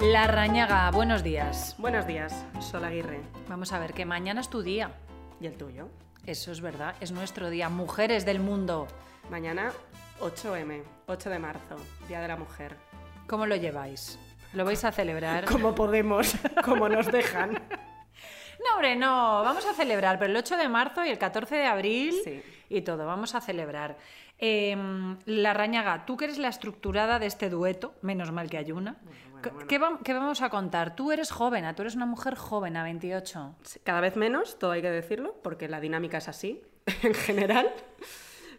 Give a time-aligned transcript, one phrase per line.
[0.00, 1.74] La Rañaga, buenos días.
[1.78, 3.20] Buenos días, Sol Aguirre.
[3.48, 4.92] Vamos a ver, que mañana es tu día.
[5.40, 5.88] ¿Y el tuyo?
[6.26, 7.68] Eso es verdad, es nuestro día.
[7.68, 8.86] Mujeres del mundo.
[9.30, 9.72] Mañana
[10.20, 11.76] 8M, 8 de marzo,
[12.08, 12.76] Día de la Mujer.
[13.26, 14.18] ¿Cómo lo lleváis?
[14.54, 15.44] ¿Lo vais a celebrar?
[15.52, 17.60] Como podemos, como nos dejan.
[18.60, 21.66] No, hombre, no, vamos a celebrar, pero el 8 de marzo y el 14 de
[21.66, 22.42] abril Sí.
[22.68, 23.96] y todo, vamos a celebrar.
[24.36, 24.76] Eh,
[25.26, 28.96] la Rañaga, tú que eres la estructurada de este dueto, menos mal que hay una.
[29.04, 29.66] bueno, ¿Qué- bueno.
[29.68, 30.94] ¿Qué, vam- qué vamos a contar?
[30.96, 33.56] Tú eres joven, tú eres una mujer joven, a 28.
[33.62, 36.62] Sí, Cada vez menos, todo hay que decirlo, porque la dinámica es así,
[37.02, 37.70] en general.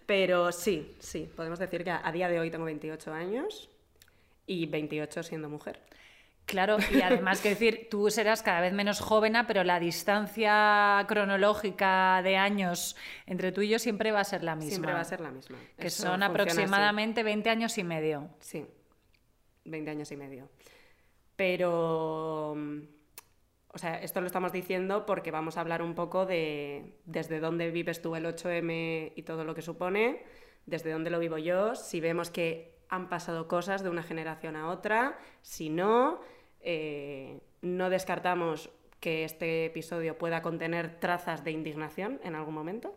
[0.06, 3.70] Pero sí, sí, podemos decir que a día de hoy tengo 28 años
[4.48, 5.80] y 28 siendo mujer.
[6.46, 12.22] Claro, y además que decir, tú serás cada vez menos joven, pero la distancia cronológica
[12.24, 12.96] de años
[13.28, 14.70] entre tú y yo siempre va a ser la misma.
[14.72, 15.58] Siempre va a ser la misma.
[15.78, 16.34] Que Eso son funciona así.
[16.34, 18.30] aproximadamente 20 años y medio.
[18.40, 18.66] Sí,
[19.70, 20.50] 20 años y medio.
[21.36, 22.80] Pero, mm,
[23.74, 27.72] o sea, esto lo estamos diciendo porque vamos a hablar un poco de desde dónde
[27.72, 30.24] vives tú el 8M y todo lo que supone,
[30.66, 34.70] desde dónde lo vivo yo, si vemos que han pasado cosas de una generación a
[34.70, 36.20] otra, si no,
[36.62, 42.96] eh, no descartamos que este episodio pueda contener trazas de indignación en algún momento.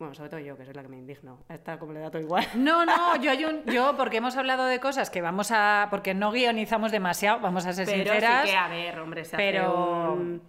[0.00, 1.44] Bueno, sobre todo yo, que soy la que me indigno.
[1.48, 2.44] A esta como le da todo igual.
[2.56, 5.88] No, no, yo, hay un- yo, porque hemos hablado de cosas que vamos a.
[5.90, 8.44] porque no guionizamos demasiado, vamos a ser Pero sinceras.
[8.46, 9.62] sí que, a ver, hombre, se pero-
[10.12, 10.42] hace un...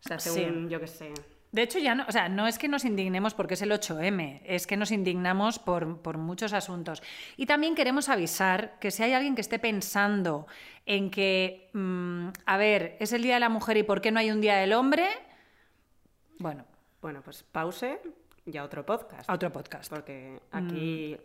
[0.00, 0.44] Se hace Sí.
[0.44, 1.12] un, yo qué sé...
[1.50, 4.40] De hecho, ya no, o sea, no es que nos indignemos porque es el 8M,
[4.46, 7.02] es que nos indignamos por, por muchos asuntos.
[7.36, 10.46] Y también queremos avisar que si hay alguien que esté pensando
[10.86, 14.18] en que, mm, a ver, es el Día de la Mujer y por qué no
[14.20, 15.08] hay un Día del Hombre,
[16.38, 16.64] bueno,
[17.02, 17.98] Bueno, pues pause
[18.44, 19.28] y a otro podcast.
[19.28, 19.90] a otro podcast.
[19.90, 21.16] Porque aquí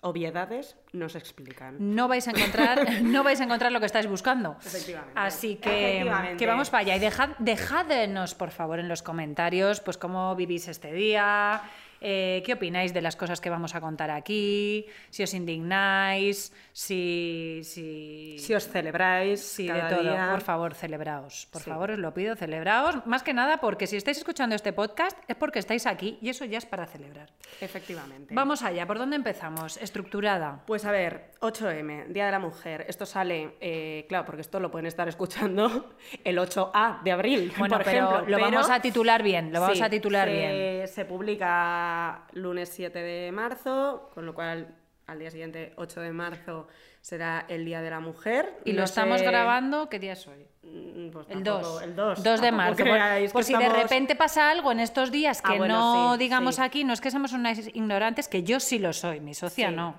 [0.00, 1.76] obviedades no se explican.
[1.94, 4.56] No vais a encontrar, no vais a encontrar lo que estáis buscando.
[4.64, 5.12] Efectivamente.
[5.16, 6.36] Así que, Efectivamente.
[6.36, 6.96] que vamos para allá.
[6.96, 11.62] Y dejad, dejadnos, por favor, en los comentarios, pues cómo vivís este día,
[12.00, 17.60] eh, qué opináis de las cosas que vamos a contar aquí, si os indignáis, si.
[17.64, 18.36] si...
[18.38, 20.02] Si os celebráis Sí, de todo.
[20.02, 20.28] día...
[20.30, 21.46] Por favor, celebraos.
[21.52, 21.70] Por Sí.
[21.70, 23.04] favor, os lo pido, celebraos.
[23.06, 26.44] Más que nada porque si estáis escuchando este podcast es porque estáis aquí y eso
[26.44, 27.30] ya es para celebrar.
[27.60, 28.34] Efectivamente.
[28.34, 28.86] Vamos allá.
[28.86, 29.76] ¿Por dónde empezamos?
[29.78, 30.62] Estructurada.
[30.66, 32.84] Pues a ver, 8M, Día de la Mujer.
[32.88, 35.90] Esto sale, eh, claro, porque esto lo pueden estar escuchando
[36.24, 38.36] el 8A de abril, Bueno, por pero ejemplo.
[38.38, 40.88] lo vamos a titular bien, lo vamos Sí, a titular se, bien.
[40.88, 44.74] Se publica lunes 7 de marzo, con lo cual
[45.06, 46.68] al día siguiente, 8 de marzo,
[47.00, 48.58] será el Día de la Mujer.
[48.66, 50.46] Y lo estamos sé- grabando, ¿qué día es hoy?
[50.62, 51.82] Mm, pues El tampoco- 2.
[51.82, 52.22] El 2.
[52.22, 52.84] 2 de marzo.
[52.84, 52.84] Por,
[53.32, 56.56] que si de repente pasa algo en estos días que Ah, bueno, no sí, digamos
[56.56, 56.62] sí.
[56.62, 59.94] aquí, no es que seamos unas ignorantes, que yo sí lo soy, mi socia no.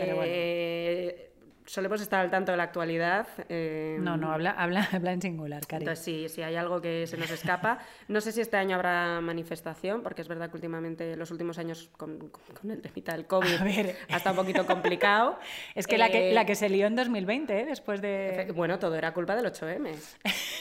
[0.00, 0.32] Pero bueno.
[0.34, 1.28] Eh,
[1.64, 3.26] Solemos estar al tanto de la actualidad.
[3.48, 5.84] eh, No, no, habla, habla, habla en singular, cari.
[5.84, 7.78] Entonces, sí, si hay algo que se nos escapa.
[8.08, 11.88] No sé si este año habrá manifestación, porque es verdad que últimamente, los últimos años,
[11.96, 13.96] con, con- con el temita del COVID, A ver.
[14.10, 15.38] ha estado un poquito complicado.
[15.76, 17.64] Es que, la que Eh, la que se lió en 2020, ¿eh?
[17.64, 18.50] después de...
[18.56, 19.94] Bueno, todo era culpa del 8M.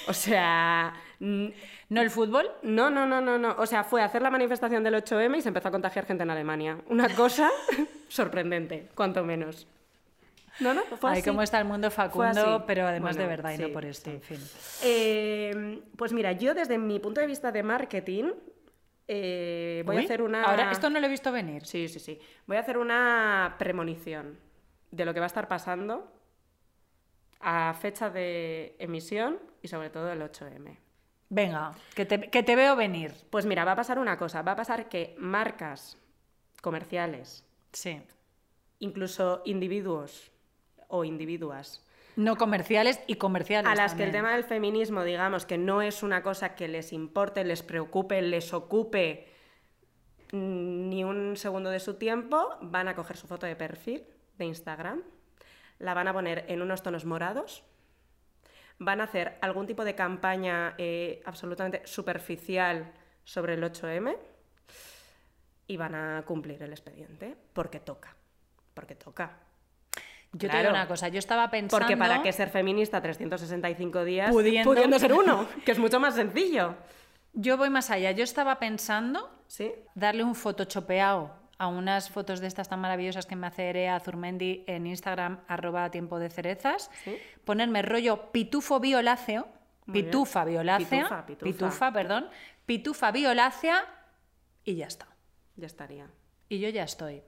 [0.08, 0.94] O sea.
[1.22, 1.48] Mm,
[1.90, 2.52] ¿No el fútbol?
[2.64, 3.56] No, no, no, no, no.
[3.58, 6.32] O sea, fue hacer la manifestación del 8M y se empezó a contagiar gente en
[6.32, 6.78] Alemania.
[6.88, 7.50] Una cosa
[8.10, 9.68] sorprendente, cuanto menos.
[10.60, 11.30] No, no, fue Ay, así.
[11.30, 14.16] cómo está el mundo facundo, pero además de verdad y no por esto, sí.
[14.18, 14.40] en fin.
[14.84, 18.32] Eh, pues mira, yo desde mi punto de vista de marketing
[19.08, 20.44] eh, voy Uy, a hacer una...
[20.44, 21.66] Ahora, esto no lo he visto venir.
[21.66, 22.20] Sí, sí, sí.
[22.48, 24.38] Voy a hacer una premonición
[24.92, 26.12] de lo que va a estar pasando
[27.42, 30.78] a fecha de emisión y sobre todo el 8M.
[31.34, 33.14] Venga, que te, que te veo venir.
[33.30, 34.42] Pues mira, va a pasar una cosa.
[34.42, 35.98] Va a pasar que marcas
[36.62, 38.02] comerciales, Sí.
[38.80, 40.32] incluso individuos
[40.90, 41.86] o individuas,
[42.18, 43.72] No comerciales y comerciales.
[43.72, 46.92] a las que el tema del feminismo, digamos, que no es una cosa que les
[46.92, 49.30] importe, les preocupe, les ocupe
[50.34, 54.04] mm, ni un segundo de su tiempo, van a coger su foto de perfil
[54.38, 55.02] de Instagram,
[55.80, 57.64] la van a poner en unos tonos morados,
[58.84, 62.92] van a hacer algún tipo de campaña eh, absolutamente superficial
[63.24, 64.18] sobre el 8M
[65.68, 68.16] y van a cumplir el expediente, porque toca,
[68.74, 69.38] porque toca.
[70.34, 70.60] Yo te Claro.
[70.70, 71.78] digo una cosa, yo estaba pensando...
[71.86, 76.74] Porque para qué ser feminista 365 días Pudiendo- ser uno, que es mucho más sencillo.
[77.34, 79.72] Yo voy más allá, yo estaba pensando ¿Sí?
[79.94, 84.64] darle un photoshopeado a unas fotos de estas tan maravillosas que me hace Erea Zurmendi
[84.66, 87.16] en Instagram, arroba tiempo de cerezas, Sí.
[87.46, 89.48] ponerme rollo pitufo violáceo,
[89.86, 90.06] Muy bien.
[90.08, 91.94] pitufa violácea, Pitufa, pitufa.
[91.94, 92.30] perdón,
[92.66, 93.86] pitufa violácea
[94.64, 95.06] y ya está.
[95.56, 96.08] Ya estaría.
[96.50, 97.22] Y yo ya estoy.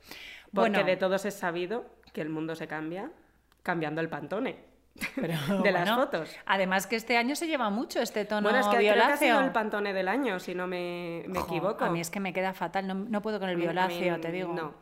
[0.51, 3.11] Porque Bueno, de todos es sabido que el mundo se cambia
[3.61, 4.57] cambiando el pantone.
[5.15, 6.29] Pero, de las fotos.
[6.45, 8.93] Además que este año se lleva mucho este tono Bueno, es que creo que ha
[8.93, 9.35] violáceo.
[9.35, 11.83] sido el pantone del año, si no me, equivoco.
[11.83, 14.31] A mí es que me queda fatal, no, no puedo con el violáceo, mí te
[14.31, 14.53] digo.
[14.53, 14.73] No,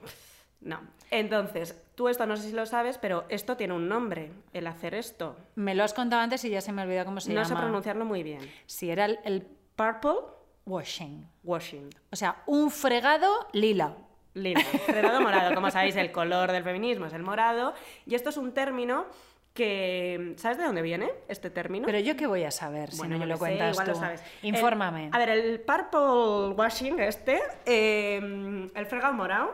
[0.61, 0.79] no.
[1.11, 4.95] Entonces, tú esto no sé si lo sabes, pero esto tiene un nombre, el hacer
[4.95, 5.37] esto.
[5.55, 7.47] Me lo has contado antes y ya se me olvidó cómo se no llama.
[7.47, 8.49] sé pronunciarlo muy bien.
[8.65, 10.19] Si era el, el purple
[10.65, 11.27] washing.
[11.43, 11.89] Washing.
[12.11, 13.95] O sea, un fregado lila.
[14.33, 14.61] Lila.
[14.85, 15.53] Fregado morado.
[15.53, 17.73] Como sabéis, el color del feminismo es el morado.
[18.05, 19.05] Y esto es un término
[19.53, 20.33] que...
[20.37, 21.85] ¿Sabes de dónde viene este término?
[21.85, 23.91] Pero yo qué voy a saber si Bueno, no me lo sé, cuentas igual tú.
[23.93, 24.23] lo sabes.
[24.43, 25.07] Infórmame.
[25.07, 29.53] El- a ver, el purple washing este, eh, el fregado morado,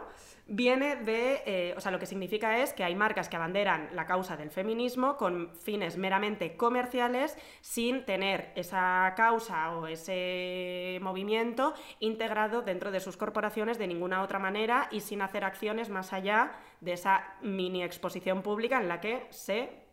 [0.50, 4.06] viene de, eh, o sea, lo que significa es que hay marcas que abanderan la
[4.06, 12.62] causa del feminismo con fines meramente comerciales, sin tener esa causa o ese movimiento integrado
[12.62, 16.94] dentro de sus corporaciones de ninguna otra manera y sin hacer acciones más allá de
[16.94, 19.86] esa mini exposición pública en la que se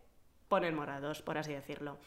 [0.54, 1.98] ponen morados, por así decirlo.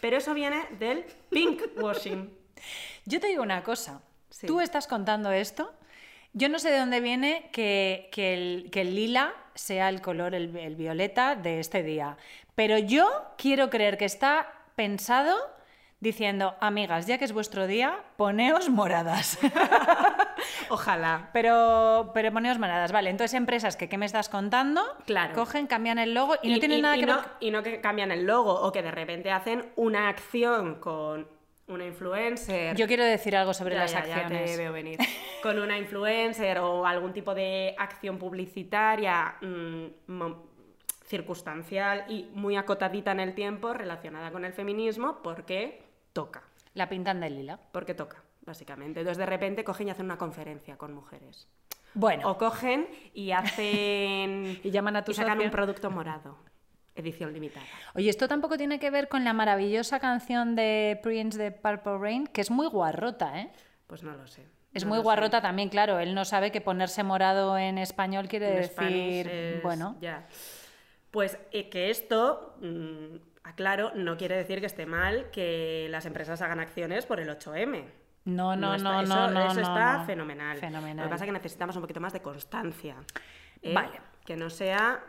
[0.00, 2.28] Pero eso viene del pink washing.
[3.04, 4.00] Yo te digo una cosa.
[4.30, 4.48] Sí.
[4.48, 5.72] Tú estás contando esto.
[6.32, 10.34] Yo no sé de dónde viene que, que el, que el lila sea el color,
[10.34, 12.16] el, el violeta de este día.
[12.56, 13.06] Pero yo
[13.38, 15.36] quiero creer que está pensado
[16.00, 19.38] diciendo, amigas, ya que es vuestro día, poneos moradas.
[20.68, 21.30] Ojalá.
[21.32, 22.92] pero, pero poneos moradas.
[22.92, 24.82] Vale, entonces empresas que, ¿qué me estás contando?
[25.06, 25.34] Claro.
[25.34, 27.24] Cogen, cambian el logo y, no tienen nada y que no, ver.
[27.40, 31.26] y no que cambian el logo o que de repente hacen una acción con
[31.66, 32.76] una influencer.
[32.76, 34.50] Yo quiero decir algo sobre Ya, las ya, ya acciones.
[34.50, 34.98] te veo venir.
[35.42, 39.86] Con una influencer o algún tipo de acción publicitaria mm,
[41.06, 46.42] circunstancial y muy acotadita en el tiempo relacionada con el feminismo porque toca.
[46.74, 47.58] La pintan de lila.
[47.72, 49.00] Porque toca, básicamente.
[49.00, 51.48] Entonces de repente cogen y hacen una conferencia con mujeres.
[51.94, 54.60] Bueno, O cogen y hacen.
[54.64, 55.44] Y llaman a tu y sacan socio.
[55.46, 56.36] un producto morado.
[56.96, 57.66] Edición limitada.
[57.94, 62.26] Oye, esto tampoco tiene que ver con la maravillosa canción de Prince de Purple Rain,
[62.28, 63.50] que es muy guarrota, ¿eh?
[63.88, 64.46] Pues no lo sé.
[64.72, 65.02] Es no muy sé.
[65.04, 65.98] guarrota también, claro.
[65.98, 70.26] Él no sabe que ponerse morado en español quiere En decir, es- bueno, Ya.
[71.10, 76.42] Pues eh, que esto, mm, aclaro, no quiere decir que esté mal que las empresas
[76.42, 77.84] hagan acciones por el 8M.
[78.24, 80.04] No, no, está- no, eso, no, no, eso no, está no.
[80.06, 80.58] fenomenal.
[80.58, 80.96] Fenomenal.
[80.96, 82.96] Lo que pasa es que necesitamos un poquito más de constancia.
[83.62, 83.74] ¿eh?
[83.74, 84.00] Vale.
[84.24, 85.02] Que no sea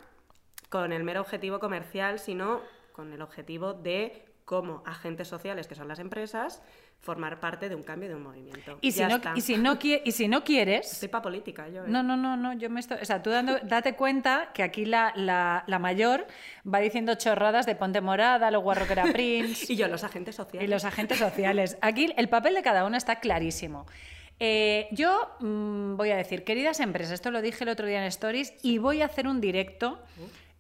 [0.69, 5.87] con el mero objetivo comercial, sino con el objetivo de, como agentes sociales, que son
[5.87, 6.61] las empresas,
[6.99, 8.77] formar parte de un cambio de un movimiento.
[8.79, 9.33] Y si, Ya no, está.
[9.35, 11.81] y, si no, qui- y si no quieres, Estoy pa' política, yo.
[11.83, 11.87] ¿eh?
[11.87, 12.99] No, no, no, no, yo me estoy...
[13.01, 16.27] O sea, tú dando- date cuenta que aquí la, la, la mayor
[16.71, 20.35] va diciendo chorradas de ponte morada, lo guarro que era Prince Y yo, los agentes
[20.35, 20.69] y sociales.
[20.69, 21.77] los agentes sociales.
[21.81, 23.87] Aquí el papel de cada uno está clarísimo.
[24.39, 28.05] Eh, yo mm, voy a decir, queridas empresas, esto lo dije el otro día en
[28.07, 29.97] Stories y voy a hacer un directo.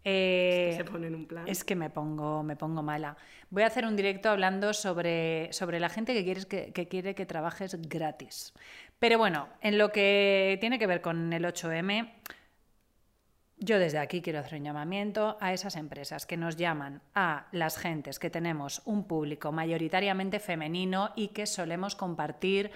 [0.05, 1.47] Eh, se pone en un plan.
[1.47, 3.17] es que me pongo, me pongo mala.
[3.49, 7.15] Voy a hacer un directo hablando sobre, sobre la gente que, quieres que, que quiere
[7.15, 8.53] que trabajes gratis.
[8.99, 12.07] Pero bueno, en lo que tiene que ver con el 8M,
[13.57, 17.77] yo desde aquí quiero hacer un llamamiento a esas empresas que nos llaman a las
[17.77, 22.69] gentes que tenemos un público mayoritariamente femenino y que solemos compartir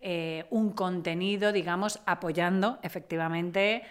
[0.00, 3.84] eh, un contenido, digamos, apoyando efectivamente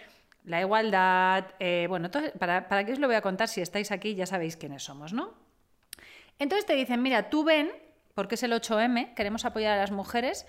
[0.44, 1.46] la igualdad.
[1.58, 3.48] eh, bueno, todo- para, ¿para qué os lo voy a contar?
[3.48, 5.32] Si estáis aquí ya sabéis quiénes somos, ¿no?
[6.38, 7.70] Entonces te dicen, mira, tú ven,
[8.14, 10.46] porque es el 8M, queremos apoyar a las mujeres,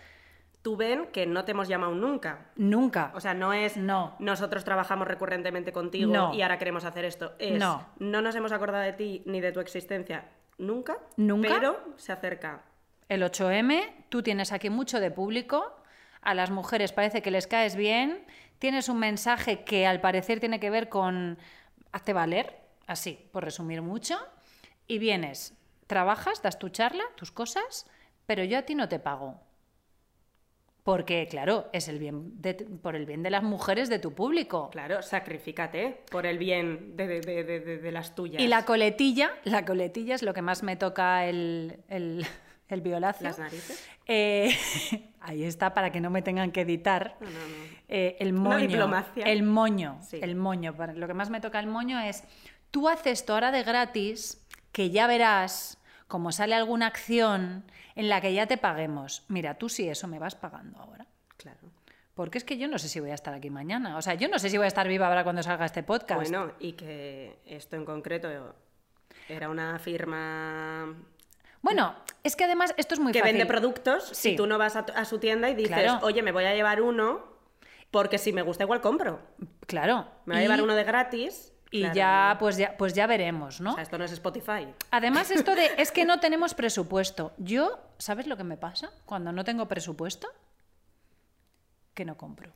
[0.61, 2.47] Tú ven que no te hemos llamado nunca.
[2.55, 3.11] nunca.
[3.13, 4.15] O sea, no es No.
[4.17, 6.33] nosotros trabajamos recurrentemente contigo No.
[6.33, 7.33] y ahora queremos hacer esto.
[7.37, 7.85] Es No.
[7.99, 10.25] no nos hemos acordado de ti ni de tu existencia
[10.57, 10.97] nunca.
[11.17, 11.49] Nunca.
[11.49, 12.63] Pero se acerca.
[13.09, 15.71] El 8M, tú tienes aquí mucho de público,
[16.23, 18.25] a las mujeres parece que les caes bien,
[18.59, 21.37] tienes un mensaje que al parecer tiene que ver con
[21.91, 22.55] hazte valer,
[22.87, 24.17] así, por resumir mucho,
[24.87, 25.53] y vienes,
[25.87, 27.85] trabajas, das tu charla, tus cosas,
[28.25, 29.39] pero yo a ti no te pago.
[30.83, 34.69] Porque, claro, es el bien de- por el bien de las mujeres de tu público.
[34.69, 38.39] Claro, sacrifícate por el bien de- de- de las tuyas.
[38.39, 42.23] Y la coletilla, la coletilla es lo que más me toca el, el,
[42.69, 43.27] el violacio.
[43.27, 43.87] Las narices.
[44.07, 44.55] Eh,
[45.21, 47.17] ahí está, para que no me tengan que editar.
[47.19, 47.75] No, no, no.
[47.87, 48.67] Eh, el Una moño.
[48.67, 49.25] diplomacia.
[49.25, 49.99] El moño.
[50.01, 50.19] Sí.
[50.21, 50.75] El moño.
[50.95, 52.23] Lo que más me toca el moño es,
[52.71, 58.21] tú haces esto ahora de gratis, que ya verás como sale alguna acción en la
[58.21, 59.23] que ya te paguemos.
[59.27, 61.07] Mira, tú sí eso me vas pagando ahora.
[61.37, 61.59] Claro.
[62.13, 63.97] Porque es que yo no sé si voy a estar aquí mañana.
[63.97, 66.21] O sea, yo no sé si voy a estar viva ahora cuando salga este podcast.
[66.29, 68.29] Bueno, y que esto en concreto
[69.27, 70.95] era una firma
[71.65, 73.37] Bueno, es que además esto es muy que fácil.
[73.37, 74.33] vende productos Sí.
[74.33, 76.05] y tú no vas a, su tienda y dices, Claro.
[76.05, 77.23] oye, me voy a llevar uno
[77.89, 79.19] porque si me gusta igual compro.
[79.65, 80.05] Claro.
[80.25, 81.95] Me voy a Y- llevar uno de gratis Y Claro.
[81.95, 83.71] ya, pues ya, pues ya veremos, ¿no?
[83.71, 84.67] O sea, esto no es Spotify.
[84.91, 87.33] Además, esto de es que no tenemos presupuesto.
[87.37, 90.27] Yo, ¿sabes lo que me pasa cuando no tengo presupuesto?
[91.95, 92.53] Que no compro.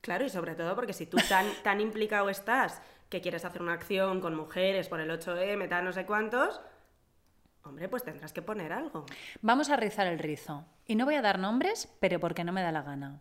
[0.00, 3.74] Claro, y sobre todo porque si tú tan, tan implicado estás que quieres hacer una
[3.74, 6.60] acción con mujeres por el 8M, tal, no sé cuántos,
[7.68, 9.06] hombre, pues tendrás que poner algo.
[9.42, 10.64] Vamos a rizar el rizo.
[10.86, 13.20] Y no voy a dar nombres, pero porque no me da la gana.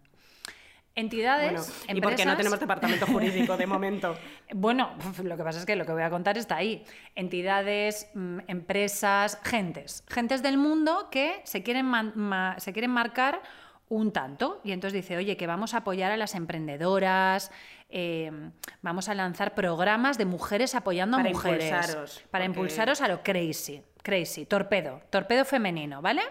[0.97, 1.51] Entidades,
[1.87, 4.15] Bueno, y porque no empresas- tenemos departamento jurídico de momento.
[4.53, 4.91] Bueno,
[5.23, 6.85] lo que pasa es que lo que voy a contar está ahí.
[7.15, 10.05] Entidades, mm, empresas, gentes.
[10.07, 11.91] Gentes del mundo que se quieren,
[12.59, 13.41] se quieren marcar
[13.89, 14.61] un tanto.
[14.63, 17.51] Y entonces dice, oye, que vamos a apoyar a las emprendedoras,
[17.89, 18.31] eh,
[18.81, 21.65] vamos a lanzar programas de mujeres apoyando Para a mujeres.
[21.71, 23.81] impulsaros, Para porque- impulsaros a lo crazy.
[24.03, 25.01] Crazy, torpedo.
[25.09, 26.21] Torpedo femenino, ¿vale?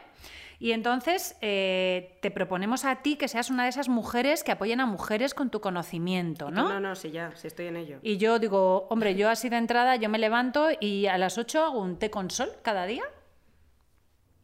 [0.60, 4.80] Y entonces eh, te proponemos a ti que seas una de esas mujeres que apoyen
[4.80, 6.68] a mujeres con tu conocimiento, ¿no?
[6.68, 7.98] no, no, sí, ya, sí estoy en ello.
[8.02, 11.64] Y yo digo, hombre, yo así de entrada, yo me levanto y a las 8
[11.64, 13.02] hago un té con sol cada día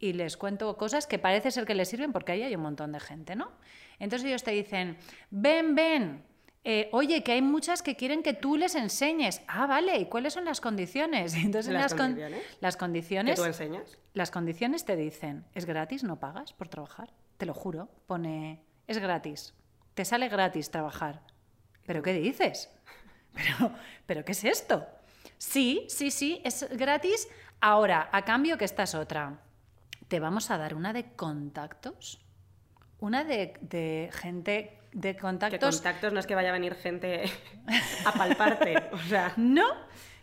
[0.01, 2.91] y les cuento cosas que parece ser que les sirven porque ahí hay un montón
[2.91, 3.51] de gente, ¿no?
[3.99, 4.97] Entonces ellos te dicen,
[5.29, 6.25] ven, ven,
[6.63, 9.41] eh, oye, que hay muchas que quieren que tú les enseñes.
[9.47, 11.33] Ah, vale, ¿y cuáles son las condiciones?
[11.35, 12.43] Entonces en ¿Las las, con- condiciones?
[12.59, 13.35] las ¿Que condiciones...
[13.39, 13.97] tú enseñas?
[14.13, 17.13] Las condiciones te dicen, es gratis, no pagas por trabajar.
[17.37, 19.53] Te lo juro, pone, es gratis.
[19.93, 21.21] Te sale gratis trabajar.
[21.85, 22.69] ¿Pero qué dices?
[23.33, 23.71] ¿Pero,
[24.05, 24.85] ¿pero qué es esto?
[25.37, 27.27] Sí, sí, sí, es gratis.
[27.59, 29.39] Ahora, a cambio que esta es otra.
[30.11, 32.19] Te vamos a dar una de contactos.
[32.99, 35.75] Una de, de gente de Que contactos.
[35.77, 37.31] contactos no es que vaya a venir gente
[38.05, 38.89] a palparte.
[38.91, 39.63] O sea, No,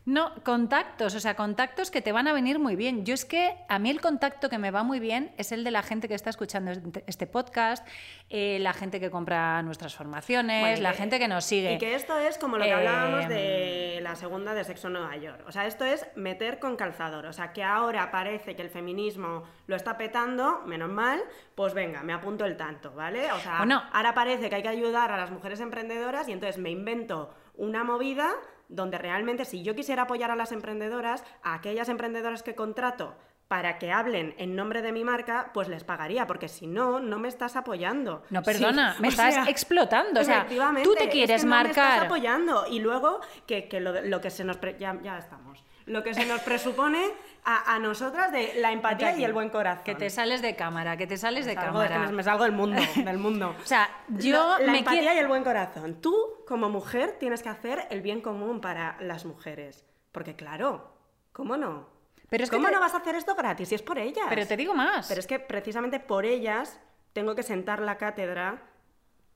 [0.08, 3.04] no, contactos, o sea, contactos que te van a venir muy bien.
[3.04, 5.70] Yo es que a mí el contacto que me va muy bien es el de
[5.70, 6.72] la gente que está escuchando
[7.06, 7.86] este- podcast,
[8.30, 11.74] eh, la gente que compra nuestras formaciones, Bueno, la que- gente que nos sigue.
[11.74, 15.14] Y que esto es como lo que Eh, hablábamos de la segunda de Sexo Nueva
[15.18, 15.44] York.
[15.46, 17.26] O sea, esto es meter con calzador.
[17.26, 21.20] O sea, que ahora parece que el feminismo lo está petando, menos mal,
[21.54, 23.30] pues venga, me apunto el tanto, ¿vale?
[23.32, 23.82] O sea, Bueno.
[23.92, 27.84] ahora parece que hay que ayudar a las mujeres emprendedoras y entonces me invento una
[27.84, 28.30] movida
[28.68, 33.16] donde realmente si yo quisiera apoyar a las emprendedoras, a aquellas emprendedoras que contrato
[33.48, 37.18] para que hablen en nombre de mi marca, pues les pagaría, porque si no, no
[37.18, 38.22] me estás apoyando.
[38.28, 40.20] No, Sí, perdona, me estás sea, explotando.
[40.20, 40.46] O sea,
[40.82, 42.06] tú te es quieres que no me estás marcar.
[42.06, 42.66] apoyando.
[42.68, 44.58] Y luego, que, que lo, lo que se nos...
[44.58, 45.64] pre- ya, ya estamos.
[45.86, 47.02] Lo que se nos presupone
[47.44, 49.84] a, a nosotras de la empatía y el buen corazón.
[49.84, 52.10] Que te sales de cámara, que te sales de es que cámara.
[52.10, 53.54] me salgo del mundo, del mundo.
[53.62, 55.14] O sea, yo la me empatía quiero...
[55.16, 56.00] y el buen corazón.
[56.00, 56.16] Tú,
[56.46, 59.84] como mujer, tienes que hacer el bien común para las mujeres.
[60.12, 60.92] Porque claro,
[61.32, 61.88] ¿cómo no?
[62.28, 64.26] Pero es que ¿Cómo te- no vas a hacer esto gratis si es por ellas?
[64.28, 65.08] Pero te digo más.
[65.08, 66.78] Pero es que precisamente por ellas
[67.14, 68.62] tengo que sentar la cátedra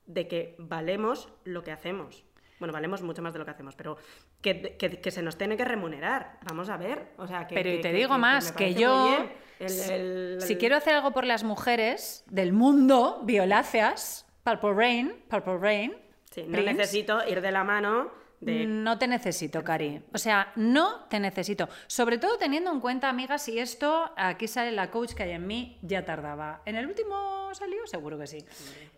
[0.06, 2.24] de que valemos lo que hacemos.
[2.62, 3.96] Bueno, valemos mucho más de lo que hacemos, pero
[4.40, 6.38] que, que- que se nos tiene que remunerar.
[6.46, 7.08] Vamos a ver.
[7.16, 9.32] O sea, que, Pero y te digo más, que yo, muy bien.
[9.58, 9.90] El-
[10.36, 15.96] el- si quiero hacer algo por las mujeres del mundo, violáceas, Purple Rain, Purple Rain,
[16.30, 18.64] Sí, no Prince, necesito ir de la mano de...
[18.64, 20.00] no te necesito, Cari.
[20.14, 21.68] O sea, no te necesito.
[21.88, 25.48] Sobre todo teniendo en cuenta, amigas, si esto, aquí sale la coach que hay en
[25.48, 26.62] mí, ya tardaba.
[26.64, 27.84] ¿En el último salió?
[27.88, 28.38] Seguro que sí.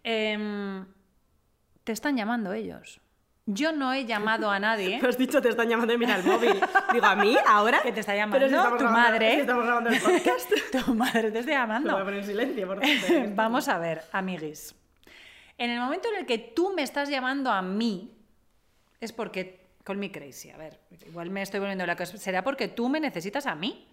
[0.03, 0.85] Em,
[1.83, 3.01] te están llamando ellos.
[3.47, 4.99] Yo no he llamado a nadie.
[5.03, 6.59] Me has dicho, te están llamando y mira el móvil.
[6.93, 7.37] Digo, ¿a mí?
[7.47, 7.83] ¿Ahora?
[7.83, 9.35] Que te está llamando si tu grabando- madre.
[9.35, 10.51] si estamos grabando el podcast.
[10.87, 11.97] tu madre te está Lo voy llamando.
[11.99, 13.29] a poner en silencio, por favor.
[13.35, 14.75] Vamos a ver, amiguis.
[15.59, 18.17] En el momento en el que tú me estás llamando a mí,
[19.01, 19.63] es porque.
[19.85, 20.49] Call me crazy.
[20.51, 22.17] A ver, igual me estoy volviendo la cosa.
[22.17, 23.87] Será porque tú me necesitas a mí.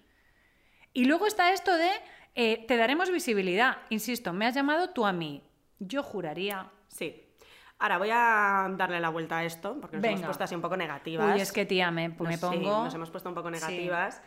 [0.94, 1.90] Y luego está esto de.
[2.36, 3.80] eh, te daremos visibilidad.
[3.90, 5.44] Insisto, me has llamado tú a mí.
[5.80, 6.72] Yo juraría.
[6.88, 7.26] Sí.
[7.82, 10.78] Ahora voy a darle la vuelta a esto, porque nos hemos puesto así un poco
[10.78, 11.36] negativas.
[11.36, 12.84] Uy, es que tía, me, me Nos- sí, pongo.
[12.84, 13.54] nos hemos puesto un poco Sí.
[13.56, 14.22] negativas.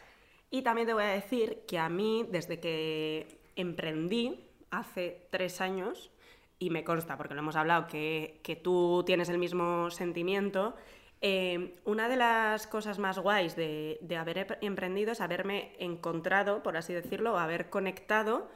[0.50, 6.10] Y también te voy a decir que a mí, desde que emprendí hace tres años,
[6.58, 10.74] y me consta, porque lo hemos hablado, que, que tú tienes el mismo sentimiento,
[11.20, 16.76] eh, una de las cosas más guays de, de haber emprendido es haberme encontrado, por
[16.76, 18.50] así decirlo, o haber conectado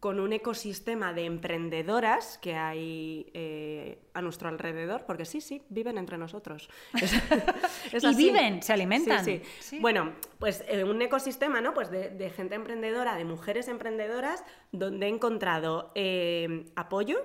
[0.00, 5.98] con un ecosistema de emprendedoras que hay eh, a nuestro alrededor, porque sí, sí, viven
[5.98, 6.70] entre nosotros.
[6.94, 9.24] Es- es Y viven, se alimentan.
[9.24, 9.50] Sí, sí.
[9.60, 9.78] Sí.
[9.78, 11.74] Bueno, pues eh, un ecosistema, ¿no?
[11.74, 14.42] Pues de, de gente emprendedora, de mujeres emprendedoras,
[14.72, 17.18] donde he encontrado eh, apoyo,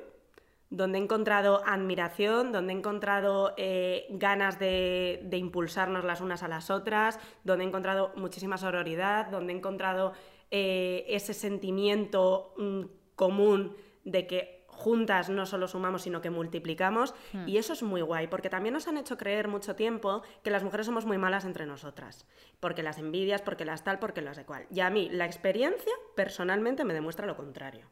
[0.69, 6.47] donde he encontrado admiración, donde he encontrado eh, ganas de, de impulsarnos las unas a
[6.49, 10.11] las otras, donde he encontrado muchísima sororidad, donde he encontrado
[10.51, 12.81] eh, ese sentimiento mm,
[13.15, 17.15] común de que, juntas no solo sumamos, sino que multiplicamos.
[17.31, 17.47] Hmm.
[17.47, 20.63] Y eso es muy guay, porque también nos han hecho creer mucho tiempo que las
[20.63, 22.27] mujeres somos muy malas entre nosotras.
[22.59, 24.67] Porque las envidias, porque las tal, porque las de cual.
[24.69, 27.87] Y a mí, la experiencia, personalmente, me demuestra lo contrario.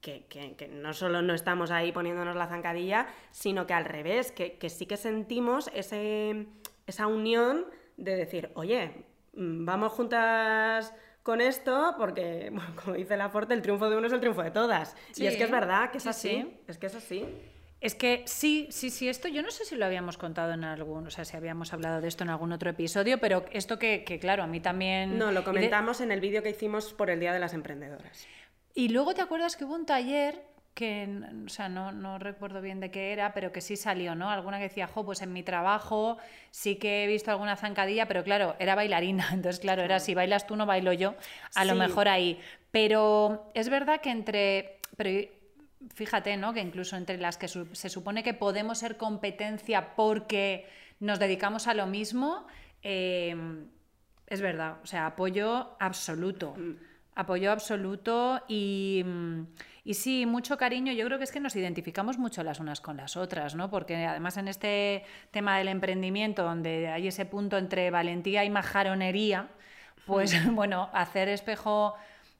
[0.00, 4.30] Que, que- que no solo no estamos ahí poniéndonos la zancadilla, sino que al revés,
[4.32, 6.46] que, que sí que sentimos ese,
[6.86, 7.66] esa unión
[7.96, 9.04] de decir, oye,
[9.34, 14.12] mm, vamos juntas con esto porque, bueno, como dice Laforte, el triunfo de uno es
[14.12, 14.96] el triunfo de todas.
[15.12, 16.56] Sí, y es que es verdad, que es sí, así, sí.
[16.68, 17.24] es que es así.
[17.80, 21.04] Es que sí, sí, sí, esto yo no sé si lo habíamos contado en algún,
[21.06, 24.20] o sea, si habíamos hablado de esto en algún otro episodio, pero esto que, que,
[24.20, 25.18] claro, a mí también...
[25.18, 28.24] No, lo de- comentamos en el vídeo que hicimos por el Día de las Emprendedoras.
[28.74, 31.08] Y luego te acuerdas que hubo un taller que,
[31.46, 34.30] o sea, no, no recuerdo bien de qué era, pero que sí salió, ¿no?
[34.30, 36.16] Alguna que decía, jo, pues en mi trabajo
[36.50, 40.46] sí que he visto alguna zancadilla, pero claro, era bailarina, entonces claro, era si bailas
[40.46, 41.14] tú no bailo yo,
[41.54, 42.40] a lo mejor ahí.
[42.70, 45.10] Pero es verdad que entre, pero
[45.94, 46.52] fíjate, ¿no?
[46.54, 50.66] Que incluso entre las que su- se supone que podemos ser competencia porque
[51.00, 52.46] nos dedicamos a lo mismo,
[52.82, 53.36] eh,
[54.26, 56.54] es verdad, o sea, apoyo absoluto.
[57.14, 59.42] Apoyo absoluto y, mm,
[59.84, 60.92] y sí, mucho cariño.
[60.92, 63.68] Yo creo que es que nos identificamos mucho las unas con las otras, ¿no?
[63.68, 69.48] Porque además en este tema del emprendimiento, donde hay ese punto entre valentía y majaronería,
[70.06, 71.94] pues bueno, hacer espejo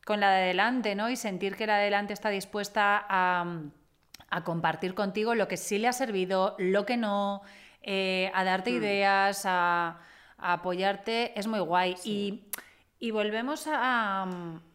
[0.04, 1.10] con la de adelante, ¿no?
[1.10, 3.60] Y sentir que la de adelante está dispuesta a,
[4.30, 7.42] a compartir contigo lo que sí le ha servido, lo que no,
[7.82, 10.00] eh, a darte ideas, a,
[10.38, 11.96] a apoyarte, es muy guay.
[12.04, 12.44] Y,
[13.02, 14.22] y volvemos a,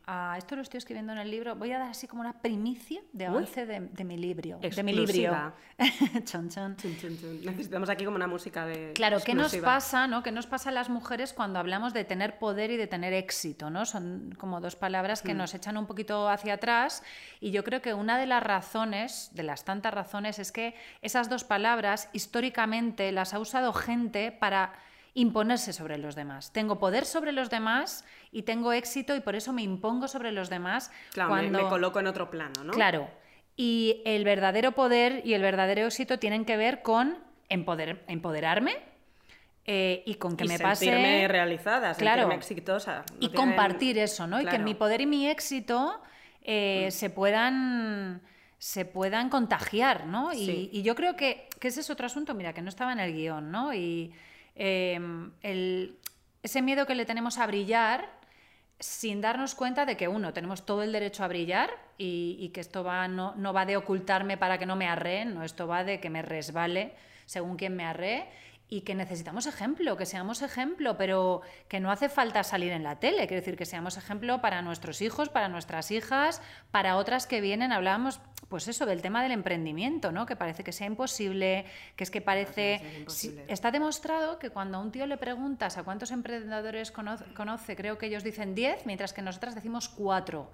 [0.05, 1.55] a- Esto lo estoy escribiendo en el libro.
[1.55, 4.59] Voy a dar así como una primicia de avance de, de mi libro.
[4.59, 5.53] De mi libro.
[6.25, 6.75] Chon, chon.
[6.75, 7.41] Chun, chun, chun.
[7.45, 8.91] Necesitamos aquí como una música de.
[8.93, 10.23] Claro, ¿qué nos pasa, no?
[10.23, 13.69] ¿Qué nos pasa a las mujeres cuando hablamos de tener poder y de tener éxito,
[13.69, 13.85] ¿no?
[13.85, 17.03] Son como dos palabras que nos echan un poquito hacia atrás
[17.39, 21.29] y yo creo que una de las razones, de las tantas razones, es que esas
[21.29, 24.73] dos palabras históricamente las ha usado gente para
[25.19, 26.53] imponerse sobre los demás.
[26.53, 30.47] Tengo poder sobre los demás y tengo éxito y por eso me impongo sobre los
[30.49, 32.71] demás Claro, cuando me, coloco en otro plano, ¿no?
[32.71, 33.09] Claro.
[33.55, 37.17] Y el verdadero poder y el verdadero éxito tienen que ver con
[37.49, 38.77] empoder- empoderarme
[39.65, 41.27] eh, y con que y me sentirme pase.
[41.27, 42.21] realizada, Claro.
[42.21, 43.03] sentirme exitosa.
[43.09, 44.37] No y compartir eso, ¿no?
[44.39, 44.61] Y que Claro.
[44.61, 44.65] Mm.
[44.65, 45.99] mi poder y mi éxito
[46.43, 48.21] eh, se puedan
[48.59, 50.31] se puedan contagiar, ¿no?
[50.33, 53.13] Y yo creo que, que ese es otro asunto, mira, que no estaba en el
[53.13, 53.71] guion, ¿no?
[53.73, 54.11] Y
[54.57, 54.99] eh,
[55.41, 55.97] el-
[56.43, 58.09] ese miedo que le tenemos a brillar
[58.79, 62.61] sin darnos cuenta de que, uno, tenemos todo el derecho a brillar y, y que
[62.61, 65.83] esto va, no, no va de ocultarme para que no me arreen, no, esto va
[65.83, 66.93] de que me resbale
[67.25, 68.25] según quien me arree
[68.69, 72.99] y que necesitamos ejemplo, que seamos ejemplo, pero que no hace falta salir en la
[72.99, 77.39] tele, quiero decir que seamos ejemplo para nuestros hijos, para nuestras hijas, para otras que
[77.39, 80.25] vienen, hablábamos, pues eso, del tema del emprendimiento, ¿no?
[80.25, 82.81] Que parece que sea imposible, que es que parece...
[83.09, 87.75] sí, está demostrado que cuando a un tío le preguntas a cuántos emprendedores cono- conoce,
[87.77, 90.51] creo que ellos dicen 10, mientras que nosotras decimos 4.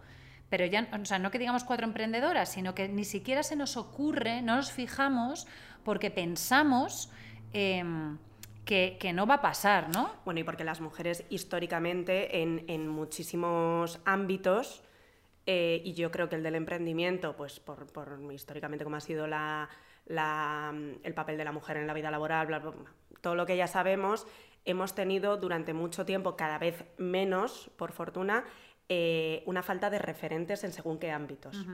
[0.49, 3.75] Pero ya, o sea, no que digamos cuatro emprendedoras, sino que ni siquiera se nos
[3.75, 5.47] ocurre, no nos fijamos,
[5.83, 7.09] porque pensamos
[7.53, 8.17] em,
[8.65, 10.11] que, que no va a pasar, ¿no?
[10.25, 14.83] Bueno, y porque las mujeres históricamente en, en muchísimos ámbitos,
[15.45, 19.27] eh, y yo creo que el del emprendimiento, pues por, por históricamente cómo ha sido
[19.27, 19.69] la,
[20.05, 23.45] la- el papel de la mujer en la vida laboral, bla, bla, bla, todo lo
[23.45, 24.25] que ya sabemos,
[24.65, 28.45] hemos tenido durante mucho tiempo, cada vez menos, por fortuna,
[28.87, 31.65] eh, una falta de referentes en según qué ámbitos.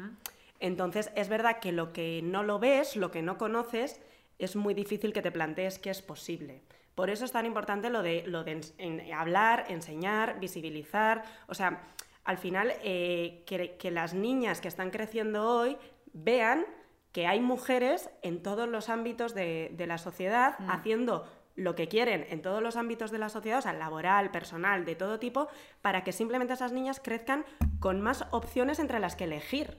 [0.60, 4.02] Entonces, es verdad que lo que no lo ves, lo que no conoces,
[4.39, 6.63] es muy difícil que te plantees que es posible.
[6.95, 11.23] Por eso es tan importante lo de, lo de ens- en- hablar, enseñar, visibilizar.
[11.47, 11.88] O sea,
[12.23, 15.78] al final, eh, que, que las niñas que están creciendo hoy
[16.13, 16.65] vean
[17.12, 21.25] que hay mujeres en todos los ámbitos de, de la sociedad haciendo
[21.56, 24.95] lo que quieren en todos los ámbitos de la sociedad, o sea, laboral, personal, de
[24.95, 25.47] todo tipo,
[25.82, 27.45] para que simplemente esas niñas crezcan
[27.80, 29.78] con más opciones entre las que elegir.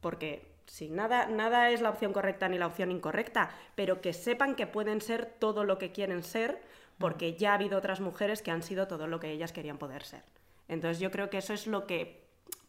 [0.00, 4.54] Porque si nada, nada es la opción correcta ni la opción incorrecta, pero que sepan
[4.54, 6.60] que pueden ser todo lo que quieren ser,
[6.98, 10.04] porque ya ha habido otras mujeres que han sido todo lo que ellas querían poder
[10.04, 10.22] ser.
[10.68, 12.24] Entonces yo creo que eso es lo que,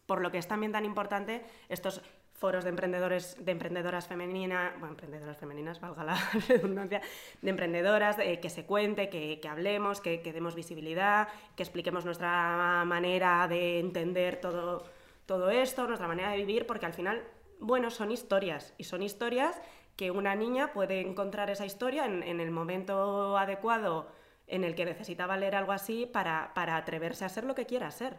[0.06, 2.02] por lo que es también tan importante estos
[2.36, 6.16] foros de emprendedores, de emprendedoras femeninas, bueno, emprendedoras femeninas, valga la
[6.48, 7.00] redundancia,
[7.40, 12.04] de emprendedoras, eh, que se cuente, que, que hablemos, que, que demos visibilidad, que expliquemos
[12.04, 14.84] nuestra manera de entender todo,
[15.24, 17.22] todo esto, nuestra manera de vivir, porque al final,
[17.60, 19.60] bueno, son historias, y son historias
[19.96, 24.08] que una niña puede encontrar esa historia en, en el momento adecuado
[24.46, 27.90] en el que necesitaba leer algo así para, para atreverse a ser lo que quiera
[27.90, 28.16] ser.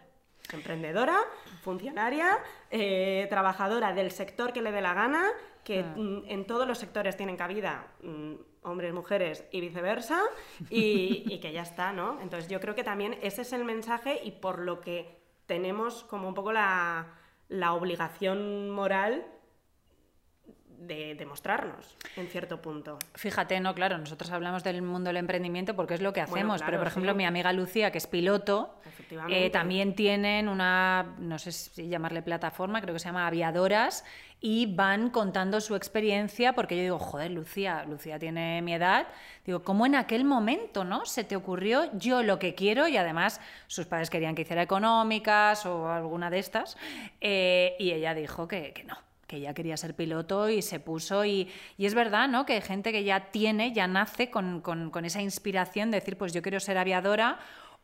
[0.52, 1.18] Emprendedora,
[1.62, 2.38] funcionaria,
[2.72, 5.26] eh, trabajadora del sector que le dé la gana,
[5.64, 5.94] que Ah.
[5.96, 10.22] mm, en todos los sectores tienen cabida mm, hombres, mujeres y viceversa,
[10.70, 12.20] y, y que ya está, ¿no?
[12.22, 16.28] Entonces yo creo que también ese es el mensaje y por lo que tenemos como
[16.28, 17.08] un poco la,
[17.50, 19.26] la obligación moral
[20.78, 23.00] de demostrarnos en cierto punto.
[23.16, 26.62] Fíjate, no, claro, nosotros hablamos del mundo del emprendimiento porque es lo que Bueno, hacemos,
[26.64, 27.18] pero por ejemplo sí.
[27.18, 28.80] mi amiga Lucía, que es piloto,
[29.30, 34.06] eh, también tienen una, no sé si llamarle plataforma, creo que se llama Aviadoras,
[34.40, 39.08] y van contando su experiencia, porque yo digo, joder, Lucía, Lucía tiene mi edad,
[39.46, 41.06] digo, ¿cómo en aquel momento, no?
[41.06, 45.66] Se te ocurrió yo lo que quiero y además sus padres querían que hiciera económicas
[45.66, 46.78] o alguna de estas,
[47.20, 51.26] eh, y ella dijo que, que no que ella quería ser piloto y se puso
[51.26, 52.46] y, y es verdad, ¿no?
[52.46, 56.18] Que hay gente que ya tiene, ya nace con, con- con esa inspiración de decir,
[56.18, 57.38] pues yo quiero ser aviadora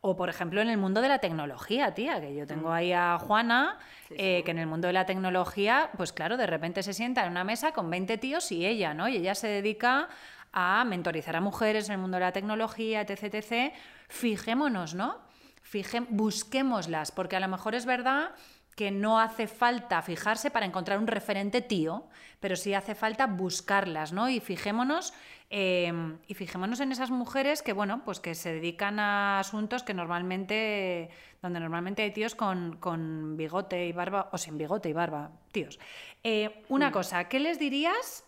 [0.06, 3.18] o, por ejemplo, en el mundo de la tecnología, tía, que yo tengo ahí a
[3.20, 3.78] Juana,
[4.10, 7.32] eh, que en el mundo de la tecnología, pues claro, de repente se sienta en
[7.32, 9.08] una mesa con 20 tíos y ella, ¿no?
[9.08, 10.10] Y ella se dedica
[10.52, 13.74] a mentorizar a mujeres en el mundo de la tecnología, etc, etc.
[14.10, 15.18] Fijémonos, ¿no?
[15.62, 18.32] Fije, busquémoslas, porque a lo mejor es verdad
[18.76, 22.08] que no hace falta fijarse para encontrar un referente tío,
[22.40, 24.30] pero sí hace falta buscarlas, ¿no?
[24.30, 25.14] Y fijémonos,
[25.50, 25.94] eh,
[26.28, 31.10] y fijémonos en esas mujeres que, bueno, pues que se dedican a asuntos que normalmente,
[31.42, 35.80] donde normalmente hay tíos con, con bigote y barba, o sin bigote y barba, tíos.
[36.24, 38.26] Eh, una cosa, ¿qué les dirías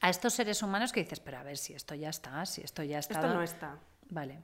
[0.00, 2.82] a estos seres humanos que dices, pero a ver si esto ya está, si esto
[2.82, 3.14] ya está?
[3.14, 3.78] Esto no está.
[4.08, 4.40] Vale.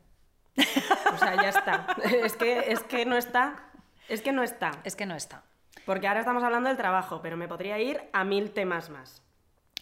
[1.12, 1.86] O sea, ya está.
[2.04, 3.70] es, que, es que no está.
[4.08, 4.70] Es que no está.
[4.84, 5.42] Es que no está.
[5.84, 9.22] Porque ahora estamos hablando del trabajo, pero me podría ir a mil temas más.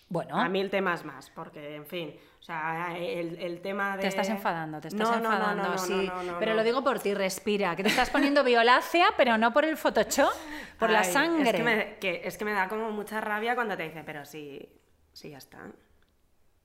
[0.09, 4.03] Bueno, A mil temas más, porque, en fin, o sea, el, el tema de...
[4.03, 6.07] Te estás enfadando, te estás No, enfadando, no, no, sí.
[6.07, 9.53] no, no, pero lo digo por ti, respira, que te estás poniendo violácea, pero no
[9.53, 10.31] por el Photoshop,
[10.79, 11.49] por la sangre.
[11.51, 14.27] Es que, me, que- es que me da como mucha rabia cuando te dice, pero
[14.27, 14.69] sí,
[15.15, 15.59] sí ya está.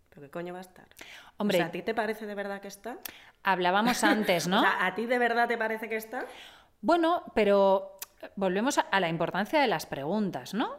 [0.09, 0.85] ¿Pero qué coño va a estar?
[1.37, 1.57] Hombre.
[1.57, 2.97] O sea, ¿a ti te parece de verdad que está?
[3.43, 4.57] Hablábamos antes, ¿no?
[4.59, 6.25] O sea, ¿a ti de verdad te parece que está?
[6.81, 7.99] Bueno, pero
[8.35, 10.77] volvemos a, la importancia de las preguntas, ¿no?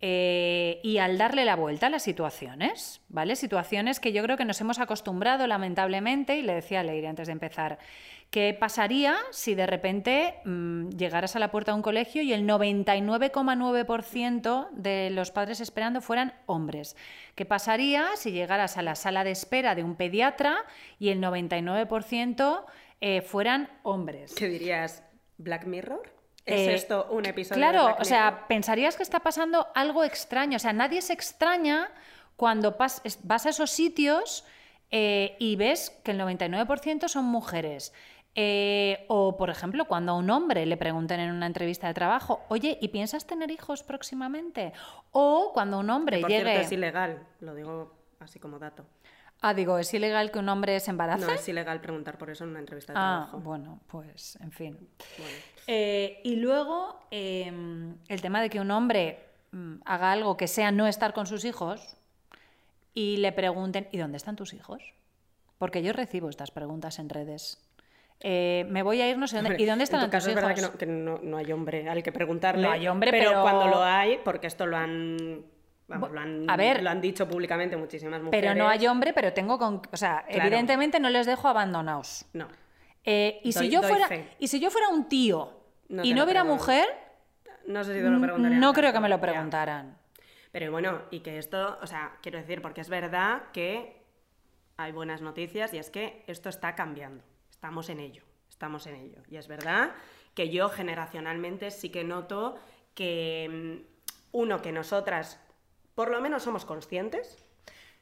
[0.00, 3.34] Eh, y al darle la vuelta a las situaciones, ¿vale?
[3.34, 7.28] Situaciones que yo creo que nos hemos acostumbrado lamentablemente, y le decía a Leire antes
[7.28, 7.78] de empezar,
[8.30, 12.46] ¿qué pasaría si de repente mm, llegaras a la puerta de un colegio y el
[12.46, 16.94] 99,9% de los padres esperando fueran hombres?
[17.34, 20.58] ¿Qué pasaría si llegaras a la sala de espera de un pediatra
[20.98, 22.66] y el 99%
[23.00, 24.34] eh, fueran hombres?
[24.34, 25.05] ¿Qué dirías?
[25.38, 26.02] ¿Black Mirror?
[26.44, 30.56] ¿Es Eh, esto un episodio de Claro, o sea, pensarías que está pasando algo extraño.
[30.56, 31.90] O sea, nadie se extraña
[32.36, 34.44] cuando vas a esos sitios
[34.90, 37.92] eh, y ves que el 99% son mujeres.
[38.38, 42.44] Eh, o, por ejemplo, cuando a un hombre le pregunten en una entrevista de trabajo,
[42.48, 44.74] oye, ¿y piensas tener hijos próximamente?
[45.10, 46.44] O cuando un hombre Por llegue...
[46.44, 48.84] cierto, es ilegal, lo digo así como dato.
[49.42, 51.24] Ah, digo, ¿es ilegal que un hombre se embarace?
[51.26, 53.38] No es ilegal preguntar por eso en una entrevista de ah, trabajo.
[53.40, 54.76] bueno, pues, en fin.
[55.18, 55.34] Bueno.
[55.66, 57.52] Eh, y luego eh,
[58.08, 59.20] el tema de que un hombre
[59.52, 61.96] mm, haga algo que sea no estar con sus hijos
[62.94, 64.82] y le pregunten, ¿y dónde están tus hijos?
[65.58, 67.62] Porque yo recibo estas preguntas en redes.
[68.20, 69.50] Eh, me voy a ir no sé dónde.
[69.50, 70.48] Hombre, ¿Y dónde están en tu caso tus es hijos?
[70.48, 72.62] verdad que, no, que no- no hay hombre al que preguntarle.
[72.62, 75.44] No hay hombre, pero, pero- cuando lo hay, porque esto lo han,
[75.88, 76.82] vamos, lo han, a ver.
[76.82, 78.40] lo han dicho públicamente muchísimas mujeres.
[78.50, 79.82] Pero no hay hombre, pero tengo con...
[79.92, 80.44] O sea, Claro.
[80.46, 82.24] evidentemente no les dejo abandonados.
[82.32, 82.48] No.
[83.04, 84.28] Eh, y, si yo fuera, fe.
[84.38, 85.52] y si yo fuera un tío
[85.88, 86.88] No y no hubiera mujer,
[87.66, 88.58] No sé si te lo preguntaría.
[88.58, 89.96] no creo que me lo preguntaran.
[90.52, 94.02] Pero bueno, y que esto, o sea, quiero decir, porque es verdad que
[94.76, 97.22] hay buenas noticias y es que esto está cambiando.
[97.50, 99.22] Estamos en ello, estamos en ello.
[99.30, 99.90] Y es verdad
[100.34, 102.56] que yo generacionalmente sí que noto
[102.94, 103.96] que, mm,
[104.32, 105.40] uno, que nosotras
[105.96, 107.42] por lo menos somos conscientes.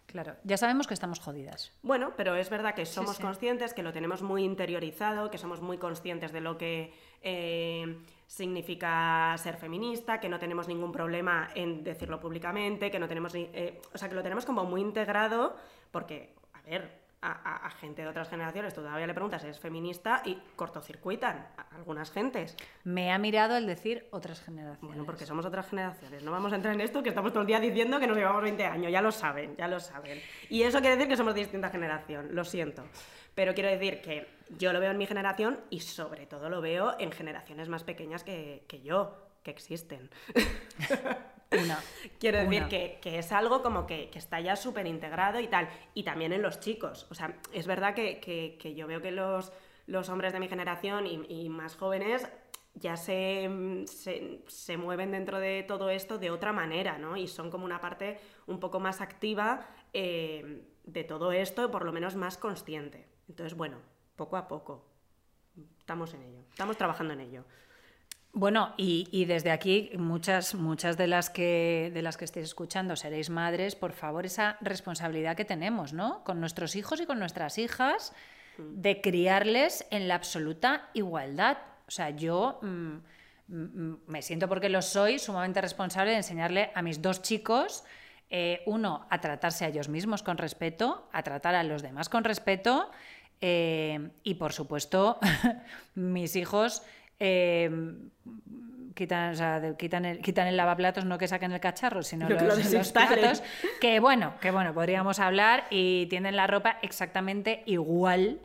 [0.07, 1.73] Claro, ya sabemos que estamos jodidas.
[1.83, 3.23] Bueno, pero es verdad que somos sí.
[3.23, 9.35] conscientes, que lo tenemos muy interiorizado, que somos muy conscientes de lo que eh, significa
[9.39, 13.81] ser feminista, que no tenemos ningún problema en decirlo públicamente, que no tenemos, ni- eh,
[13.95, 15.57] o sea, que lo tenemos como muy integrado,
[15.91, 19.59] porque, a ver, a, a- a gente de otras generaciones tú todavía le preguntas, ¿es
[19.59, 20.23] feminista?
[20.25, 22.57] Y cortocircuitan a algunas gentes.
[22.85, 24.81] Me ha mirado el decir otras generaciones.
[24.87, 26.23] Bueno, porque somos otras generaciones.
[26.23, 28.43] No vamos a entrar en esto que estamos todo el día diciendo que nos llevamos
[28.43, 28.93] 20 años.
[28.93, 30.21] Ya lo saben, ya lo saben.
[30.51, 32.29] Y eso quiere decir que somos de distinta generación.
[32.35, 32.85] Lo siento.
[33.35, 36.95] Pero quiero decir que yo lo veo en mi generación y sobre todo lo veo
[37.01, 40.11] en generaciones más pequeñas que, que yo, que existen.
[41.62, 41.79] Una.
[42.21, 45.69] Quiero decir que, que es algo como que, que está ya súper integrado y tal.
[45.95, 47.07] Y también en los chicos.
[47.11, 49.53] O sea, es verdad que, yo veo que los,
[49.87, 52.29] los hombres de mi generación y, y más jóvenes
[52.75, 53.85] ya se,
[54.49, 57.17] se, mueven dentro de todo esto de otra manera, ¿no?
[57.17, 61.93] Y son como una parte un poco más activa eh, de todo esto, por lo
[61.93, 63.07] menos más consciente.
[63.29, 63.79] Entonces, bueno,
[64.17, 64.85] poco a poco.
[65.79, 67.45] Estamos en ello, estamos trabajando en ello.
[68.37, 73.31] Bueno, y, desde aquí, muchas, muchas de las que de las que estéis escuchando seréis
[73.31, 76.25] madres, por favor, esa responsabilidad que tenemos, ¿no?
[76.25, 78.12] Con nuestros hijos y con nuestras hijas,
[78.59, 78.81] mm.
[78.81, 81.59] de criarles en la absoluta igualdad.
[81.87, 82.97] O sea, yo mm,
[83.47, 87.85] mm, me siento porque lo soy, sumamente responsable de enseñarle a mis dos chicos,
[88.31, 92.25] eh, uno, a tratarse a ellos mismos con respeto, a tratar a los demás con
[92.25, 92.90] respeto,
[93.40, 95.20] eh, y por supuesto,
[95.94, 96.83] mis hijos
[97.20, 97.70] eh,
[98.94, 103.42] quitan, quitan, el, quitan el lavaplatos, no que saquen el cacharro, sino los, los platos,
[103.81, 108.40] que bueno, que bueno, podríamos hablar y tienen la ropa exactamente igual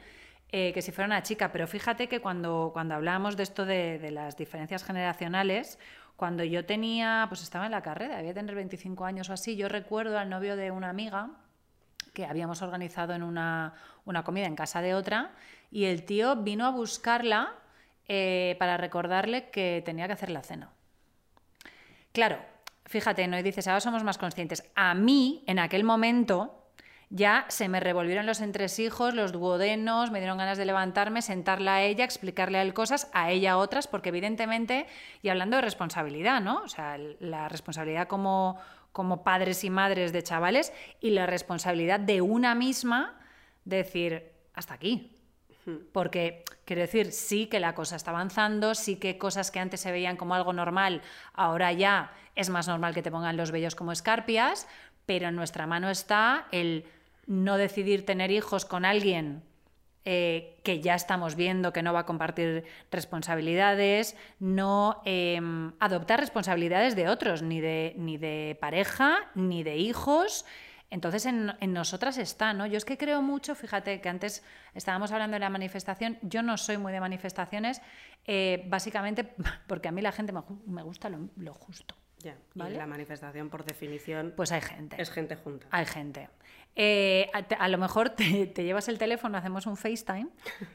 [0.51, 1.51] eh, que si fuera una chica.
[1.51, 5.77] Pero fíjate que cuando, cuando hablábamos de esto de, las diferencias generacionales,
[6.15, 9.69] cuando yo tenía, pues estaba en la carrera, debía tener 25 años o así, yo
[9.69, 11.29] recuerdo al novio de una amiga
[12.13, 13.73] que habíamos organizado en una,
[14.05, 15.31] una comida en casa de otra
[15.71, 17.53] y el tío vino a buscarla
[18.11, 20.71] eh, para recordarle que tenía que hacer la cena.
[22.11, 22.39] Claro,
[22.85, 23.37] fíjate, ¿no?
[23.37, 24.63] Y dices, ahora somos más conscientes.
[24.73, 26.59] A mí, en aquel momento,
[27.11, 31.83] ya se me revolvieron los entresijos, los duodenos, me dieron ganas de levantarme, sentarla a
[31.83, 34.87] ella, explicarle a él cosas, a ella otras, porque evidentemente,
[35.21, 36.63] y hablando de responsabilidad, ¿no?
[36.63, 38.57] O sea, la responsabilidad como,
[38.91, 43.19] como padres y madres de chavales y la responsabilidad de una misma,
[43.65, 45.18] decir, hasta aquí.
[45.91, 49.91] Porque, quiero decir, sí que la cosa está avanzando, sí que cosas que antes se
[49.91, 51.01] veían como algo normal,
[51.33, 54.67] ahora ya es más normal que te pongan los vellos como escarpias,
[55.05, 56.85] pero en nuestra mano está el
[57.25, 59.43] no decidir tener hijos con alguien
[60.05, 66.95] eh, que ya estamos viendo que no va a compartir responsabilidades, no em, adoptar responsabilidades
[66.95, 70.45] de otros, ni de, ni de pareja, ni de hijos.
[70.91, 72.65] Entonces en, nosotras está, ¿no?
[72.65, 76.57] Yo es que creo mucho, fíjate que antes estábamos hablando de la manifestación, yo no
[76.57, 77.81] soy muy de manifestaciones,
[78.25, 79.23] eh, básicamente
[79.67, 80.33] porque a mí la gente
[80.65, 81.95] me, gusta lo, justo.
[82.19, 82.75] Ya, ¿vale?
[82.75, 84.33] y la manifestación por definición...
[84.35, 85.01] Pues hay gente.
[85.01, 85.67] Es gente junta.
[85.71, 86.27] Hay gente.
[86.75, 90.29] Eh, a, lo mejor te, llevas el teléfono, hacemos un FaceTime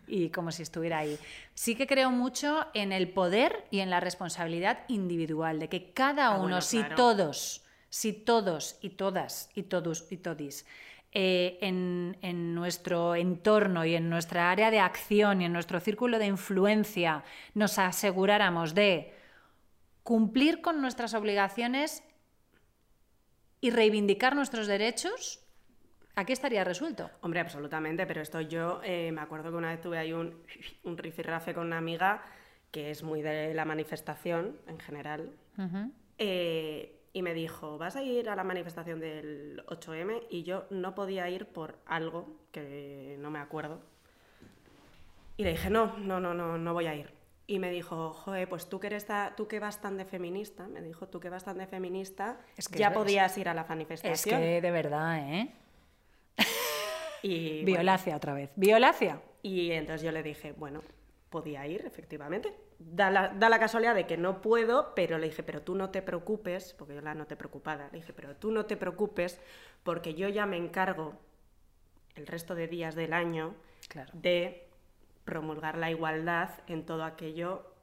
[0.06, 1.18] y como si estuviera ahí.
[1.54, 6.26] Sí que creo mucho en el poder y en la responsabilidad individual, de que cada
[6.26, 7.63] ah, uno, si todos
[7.94, 10.66] si todos y todas y todos y todis
[11.12, 16.26] eh, en, nuestro entorno y en nuestra área de acción y en nuestro círculo de
[16.26, 17.22] influencia
[17.54, 19.14] nos aseguráramos de
[20.02, 22.02] cumplir con nuestras obligaciones
[23.60, 25.40] y reivindicar nuestros derechos,
[26.16, 27.12] aquí estaría resuelto.
[27.20, 30.42] Hombre, absolutamente, pero esto yo eh, me acuerdo que una vez tuve ahí un,
[30.82, 32.24] un rifirrafe con una amiga
[32.72, 35.30] que es muy de la manifestación en general
[37.14, 40.24] y me dijo, ¿vas a ir a la manifestación del 8M?
[40.30, 43.80] Y yo no podía ir por algo que no me acuerdo.
[45.36, 47.12] Y le dije, no, no, no, no, no voy a ir.
[47.46, 50.82] Y me dijo, joe, pues tú que, eres tú que vas tan de feminista, me
[50.82, 54.42] dijo, tú que vas tan de feminista, es que ya podías ir a la manifestación.
[54.42, 55.54] Es que de verdad, ¿eh?
[57.22, 58.50] y, Violacia otra vez.
[58.56, 59.22] Violacia.
[59.40, 60.80] Y entonces yo le dije, bueno,
[61.30, 65.74] podía ir, efectivamente da la, casualidad de que no puedo, pero le dije, pero tú
[65.74, 69.40] no te preocupes, porque yo la noté preocupada, le dije, pero tú no te preocupes
[69.82, 71.14] porque yo ya me encargo
[72.14, 73.54] el resto de días del año
[74.12, 74.68] de
[75.24, 77.74] promulgar la igualdad en todo aquello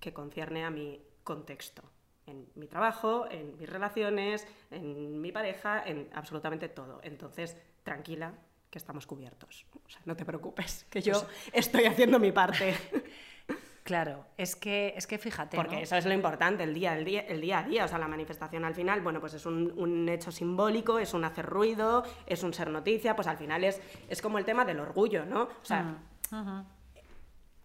[0.00, 1.82] que concierne a mi contexto,
[2.26, 7.00] en mi trabajo, en mis relaciones, en mi pareja, en absolutamente todo.
[7.02, 8.34] Entonces, tranquila,
[8.70, 9.66] que estamos cubiertos.
[9.84, 12.74] O sea, no te preocupes, que yo pues estoy haciendo mi parte.
[13.82, 15.56] Claro, es que, es que fíjate.
[15.56, 17.84] Porque eso es lo importante, el día, el, día, el día a día.
[17.84, 21.46] O sea, la manifestación al final, bueno, pues es un, hecho simbólico, es un hacer
[21.46, 25.24] ruido, es un ser noticia, pues al final es, es como el tema del orgullo,
[25.24, 25.42] ¿no?
[25.42, 25.96] O sea,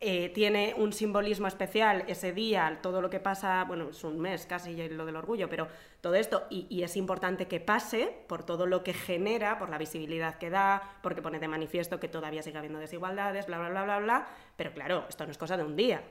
[0.02, 4.46] eh, tiene un simbolismo especial ese día, todo lo que pasa, bueno, es un mes
[4.46, 5.68] casi lo del orgullo, pero
[6.02, 9.78] todo esto, y, y, es importante que pase por todo lo que genera, por la
[9.78, 13.84] visibilidad que da, porque pone de manifiesto que todavía sigue habiendo desigualdades, bla, bla, bla,
[13.84, 14.28] bla, bla,
[14.58, 16.04] pero claro, esto no es cosa de un día,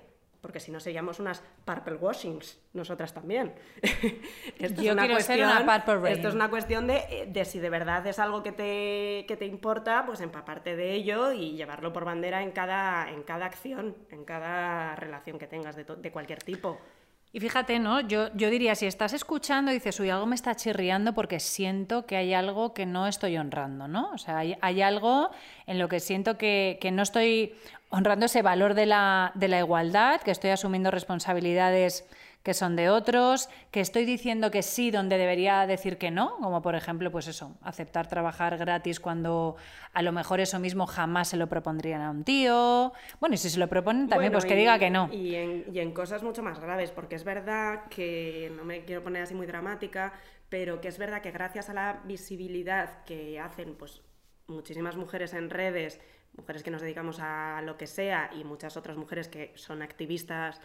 [0.44, 3.54] porque si no seríamos unas purple washings, nosotras también.
[4.58, 6.12] esto Yo es una cuestión, ser una purple.
[6.12, 9.46] Esto es una cuestión de, de, si de verdad es algo que te, que te
[9.46, 14.26] importa, pues empaparte de ello y llevarlo por bandera en cada, en cada acción, en
[14.26, 16.78] cada relación que tengas de, de cualquier tipo.
[17.34, 18.00] Y fíjate, ¿no?
[18.00, 22.06] Yo, yo diría, si estás escuchando y dices, uy, algo me está chirriando porque siento
[22.06, 24.12] que hay algo que no estoy honrando, ¿no?
[24.12, 25.32] O sea, hay, hay algo
[25.66, 27.56] en lo que siento que, que, no estoy
[27.90, 32.04] honrando ese valor de la, de la igualdad, que estoy asumiendo responsabilidades
[32.44, 36.60] que son de otros, que estoy diciendo que sí donde debería decir que no, como
[36.60, 39.56] por ejemplo, pues eso, aceptar trabajar gratis cuando
[39.94, 42.92] a lo mejor eso mismo jamás se lo propondrían a un tío.
[43.18, 45.08] Bueno, y si se lo proponen también, pues que diga que no.
[45.10, 49.02] Y en, y en cosas mucho más graves, porque es verdad que, no me quiero
[49.02, 50.12] poner así muy dramática,
[50.50, 54.02] pero que es verdad que gracias a la visibilidad que hacen pues
[54.48, 55.98] muchísimas mujeres en redes,
[56.36, 60.60] mujeres que nos dedicamos a lo que sea y muchas otras mujeres que son activistas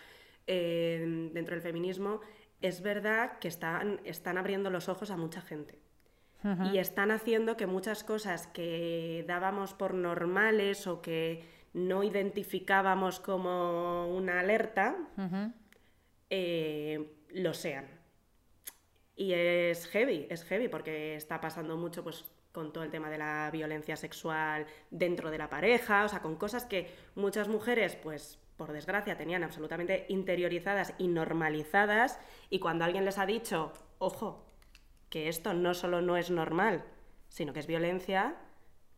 [0.52, 2.22] eh, dentro del feminismo,
[2.60, 5.78] es verdad que están, están abriendo los ojos a mucha gente.
[6.72, 14.08] Y están haciendo que muchas cosas que dábamos por normales o que no identificábamos como
[14.08, 14.96] una alerta,
[16.30, 17.88] eh, lo sean.
[19.18, 23.18] Y es heavy, es heavy, porque está pasando mucho pues, con todo el tema de
[23.18, 28.40] la violencia sexual dentro de la pareja, o sea, con cosas que muchas mujeres, pues
[28.60, 32.20] por desgracia, tenían absolutamente interiorizadas y normalizadas
[32.50, 34.46] y cuando alguien les ha dicho, ojo,
[35.10, 36.84] que esto no solo no es normal,
[37.30, 38.36] sino que es violencia,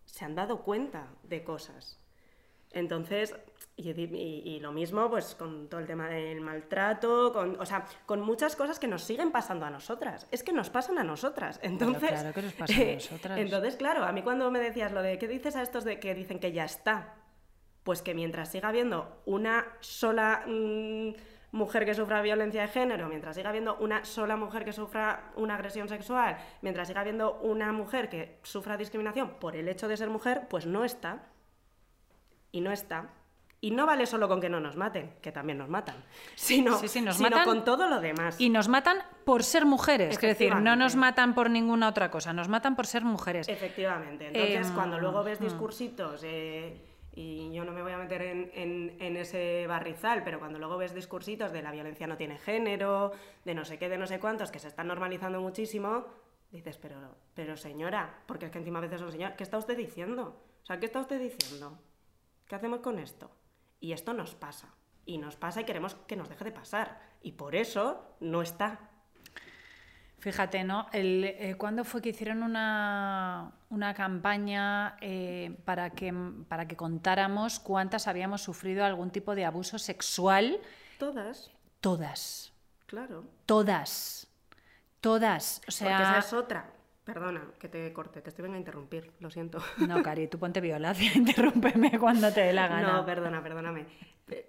[0.04, 2.00] se han dado cuenta de cosas.
[2.72, 3.36] Entonces,
[3.76, 8.56] y, lo mismo pues con todo el tema del maltrato, con, o sea, con muchas
[8.56, 10.28] cosas que nos siguen pasando a nosotras.
[10.32, 11.60] Es que nos pasan a nosotras.
[11.62, 13.38] Entonces, claro que nos pasa a nosotras.
[13.38, 16.16] entonces, claro, a mí cuando me decías lo de, ¿qué dices a estos de que
[16.16, 17.21] dicen que ya está?
[17.84, 21.10] Pues que mientras siga habiendo una sola mm,
[21.52, 25.56] mujer que sufra violencia de género, mientras siga habiendo una sola mujer que sufra una
[25.56, 30.10] agresión sexual, mientras siga habiendo una mujer que sufra discriminación por el hecho de ser
[30.10, 31.24] mujer, pues no está.
[32.52, 33.10] Y no está.
[33.64, 35.96] Y no vale solo con que no nos maten, que también nos matan,
[36.36, 36.80] sino,
[37.46, 38.40] con todo lo demás.
[38.40, 42.34] Y nos matan por ser mujeres, es decir, no nos matan por ninguna otra cosa,
[42.34, 43.48] nos matan por ser mujeres.
[43.48, 44.28] Efectivamente.
[44.28, 45.44] Entonces, em, cuando luego ves mm.
[45.44, 46.22] discursitos...
[46.24, 50.94] Eh, y yo no me voy a meter en, ese barrizal, pero cuando luego ves
[50.94, 53.12] discursitos de la violencia no tiene género,
[53.44, 56.06] de no sé qué, de no sé cuántos, que se están normalizando muchísimo,
[56.52, 59.78] dices, pero, pero señora, porque es que encima a veces son señora, ¿qué está usted
[59.78, 60.42] diciendo?
[60.62, 61.80] O sea, ¿qué está usted diciendo?
[62.48, 63.32] ¿Qué hacemos con esto?
[63.80, 64.76] Y esto nos pasa.
[65.06, 67.02] Y nos pasa y queremos que nos deje de pasar.
[67.22, 68.91] Y por eso no está.
[70.22, 70.86] Fíjate, ¿no?
[70.94, 76.14] El, eh, ¿Cuándo fue que hicieron una, una campaña eh, para, que,
[76.48, 80.60] para que contáramos cuántas habíamos sufrido algún tipo de abuso sexual?
[81.00, 81.50] Todas.
[81.80, 82.54] Todas.
[82.86, 83.24] Claro.
[83.48, 84.28] Todas.
[85.00, 85.64] Todas.
[85.68, 85.98] O sea...
[85.98, 86.72] Porque esa es otra.
[87.04, 89.58] Perdona que te corte, te estoy venga a interrumpir, lo siento.
[89.88, 92.94] No, Cari, tú ponte violacia, interrúmpeme cuando te dé la gana.
[92.94, 93.88] No, perdona, perdóname.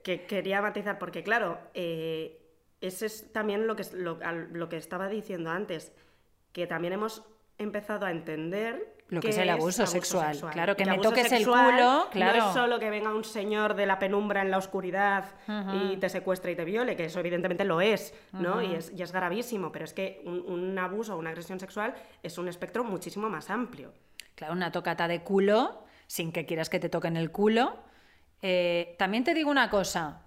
[0.05, 2.42] Que quería matizar, porque claro, eh,
[2.83, 5.93] ese es también lo que, lo, que estaba diciendo antes,
[6.53, 7.23] que también hemos
[7.57, 10.37] empezado a entender lo que es el abuso, sexual.
[10.53, 12.39] Claro, que, me toques el culo, claro.
[12.39, 15.27] No es solo que venga un señor de la penumbra en la oscuridad
[15.75, 18.61] y te secuestre y te viole, que eso evidentemente lo es, ¿no?
[18.63, 22.37] y, es y, es gravísimo, pero es que un, abuso o una agresión sexual es
[22.37, 23.93] un espectro muchísimo más amplio.
[24.35, 27.77] Claro, una tocata de culo, sin que quieras que te toquen el culo.
[28.41, 30.23] Eh, también te digo una cosa,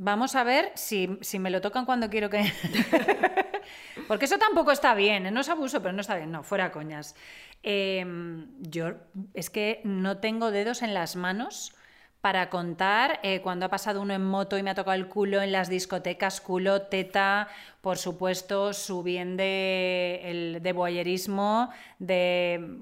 [0.00, 1.08] Vamos a ver si,
[1.40, 2.40] me lo tocan cuando quiero que...
[4.06, 5.30] Porque eso tampoco está bien, ¿eh?
[5.32, 7.16] no es abuso, pero no está bien, no, fuera coñas.
[7.64, 8.92] Em, yo
[9.34, 11.74] es que no tengo dedos en las manos
[12.20, 15.42] para contar eh, cuando ha pasado uno en moto y me ha tocado el culo
[15.42, 17.48] en las discotecas, culo, teta,
[17.80, 22.76] por supuesto, su bien de, el, de boyerismo, de...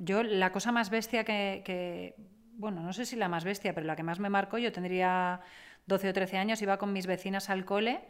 [0.00, 2.14] yo la cosa más bestia que, que...
[2.54, 5.40] Bueno, no sé si la más bestia, pero la que más me marcó, yo tendría
[5.88, 8.00] 12 o 13 años, iba con mis vecinas al cole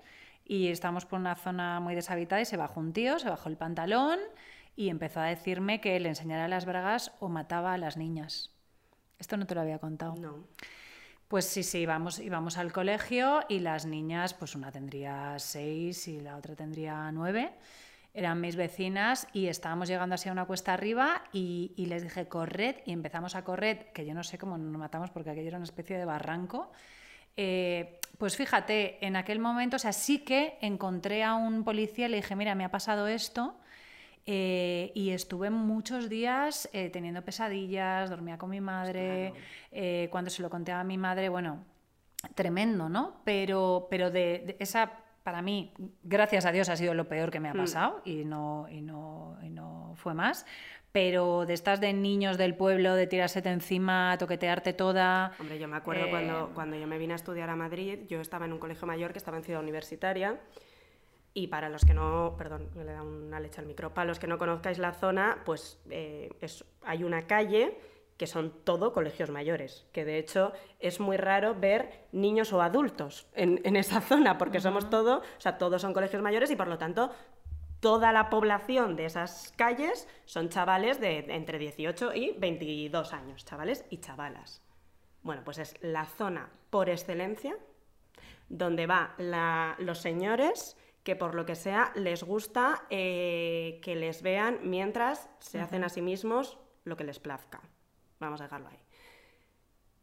[0.44, 3.56] y estábamos por una zona muy deshabitada y se bajó un tío, se bajó el
[3.56, 4.18] pantalón
[4.74, 8.50] y empezó a decirme que le enseñara las bragas o mataba a las niñas.
[9.18, 10.16] Esto no te lo había contado.
[10.16, 10.44] No.
[11.28, 16.20] Pues sí, sí, íbamos, íbamos al colegio y las niñas, pues una tendría seis y
[16.20, 17.52] la otra tendría nueve.
[18.12, 22.26] Eran mis vecinas y estábamos llegando así a una cuesta arriba y, y les dije,
[22.26, 25.58] corred, y empezamos a correr, que yo no sé cómo nos matamos porque aquello era
[25.58, 26.72] una especie de barranco.
[27.40, 32.10] Eh, pues fíjate, en aquel momento, o sea, sí que encontré a un policía y
[32.10, 33.54] le dije, mira, me ha pasado esto.
[34.26, 39.32] Eh, y estuve muchos días eh, teniendo pesadillas, dormía con mi madre,
[40.10, 41.64] cuando se lo conté a mi madre, bueno,
[42.34, 43.20] tremendo, ¿no?
[43.24, 44.90] Pero, pero de, esa
[45.28, 45.74] para mí,
[46.04, 49.36] gracias a Dios, ha sido lo peor que me ha pasado y, no, y, no,
[49.42, 50.46] y no fue más.
[50.90, 55.32] Pero de estas de niños del pueblo, de tirársete encima, toquetearte toda.
[55.38, 58.46] Hombre, yo me acuerdo cuando, cuando yo me vine a estudiar a Madrid, yo estaba
[58.46, 60.40] en un colegio mayor que estaba en Ciudad Universitaria.
[61.34, 64.28] Y para los que no, perdón, le da una leche al micro, para los que
[64.28, 67.76] no conozcáis la zona, pues es, hay una calle
[68.18, 73.28] que son todo colegios mayores, que de hecho es muy raro ver niños o adultos
[73.34, 76.76] en, esa zona, porque somos todo, o sea, todos son colegios mayores y por lo
[76.76, 77.10] tanto
[77.80, 83.84] toda la población de esas calles son chavales de entre 18 y 22 años, chavales
[83.88, 84.62] y chavalas.
[85.22, 87.56] Bueno, pues es la zona por excelencia
[88.48, 89.10] donde van
[89.78, 95.60] los señores que por lo que sea les gusta eh, que les vean mientras se
[95.60, 97.62] hacen a sí mismos lo que les plazca.
[98.20, 98.78] Vamos a dejarlo ahí.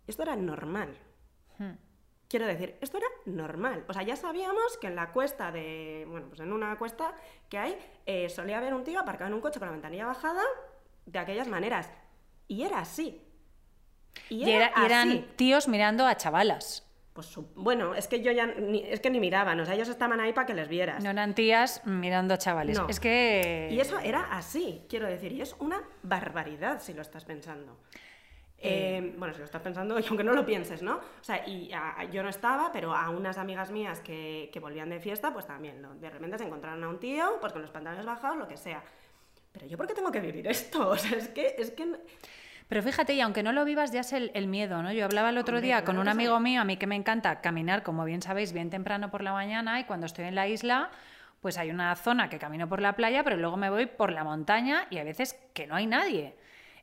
[0.08, 0.98] Esto era normal.
[1.58, 1.74] Hmm.
[2.28, 3.86] Quiero decir, esto era normal.
[3.88, 6.06] O sea, ya sabíamos que en la cuesta de.
[6.08, 7.14] Bueno, pues en una cuesta
[7.50, 10.42] que hay, eh, solía haber un tío aparcado en un coche con la ventanilla bajada
[11.06, 11.92] de aquellas maneras.
[12.48, 13.22] Y era así.
[14.30, 16.85] Y, eran tíos mirando a chavalas.
[17.16, 20.20] Pues bueno, es que yo ya ni, es que ni miraban, o sea, ellos estaban
[20.20, 21.02] ahí para que les vieras.
[21.02, 22.78] No eran tías mirando a chavales.
[22.90, 27.24] Es que y eso era así, quiero decir, y es una barbaridad si lo estás
[27.24, 27.80] pensando.
[28.58, 30.98] Eh, bueno, si lo estás pensando, y aunque no lo pienses, ¿no?
[30.98, 31.72] O sea, y
[32.12, 35.82] yo no estaba, pero a unas amigas mías que, que volvían de fiesta, pues también,
[35.82, 35.96] ¿no?
[35.96, 38.84] De repente se encontraron a un tío, pues con los pantalones bajados, lo que sea.
[39.54, 40.90] Pero yo, ¿por qué tengo que vivir esto?
[40.90, 41.56] O sea, es que...
[41.58, 41.86] Es que...
[42.68, 44.92] Pero fíjate, y aunque no lo vivas, ya es el, miedo, ¿no?
[44.92, 47.84] Yo hablaba el otro día con un amigo mío, a mí que me encanta caminar,
[47.84, 50.90] como bien sabéis, bien temprano por la mañana, y cuando estoy en la isla,
[51.42, 54.24] pues hay una zona que camino por la playa, pero luego me voy por la
[54.24, 56.36] montaña y a veces que no hay nadie.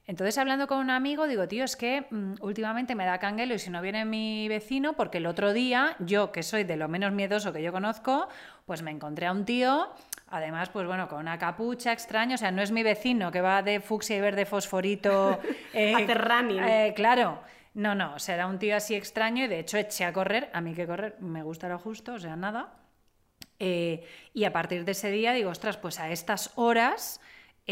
[0.07, 3.59] Entonces, hablando con un amigo, digo, tío, es que mm, últimamente me da canguelo y
[3.59, 7.13] si no viene mi vecino, porque el otro día, yo, que soy de lo menos
[7.13, 8.29] miedoso que yo conozco,
[8.67, 9.93] pues me encontré a un tío,
[10.33, 13.63] además, pues bueno, con una capucha extraña, o sea, no es mi vecino que va
[13.63, 15.39] de fucsia y verde fosforito.
[15.75, 15.95] Eh.
[16.69, 17.41] Eh, claro.
[17.75, 20.75] No, no, será un tío así extraño y de hecho eché a correr, a mí
[20.75, 22.75] que correr me gusta lo justo, o sea, nada.
[23.59, 27.23] Eh, y a partir de ese día digo, ostras, pues a estas horas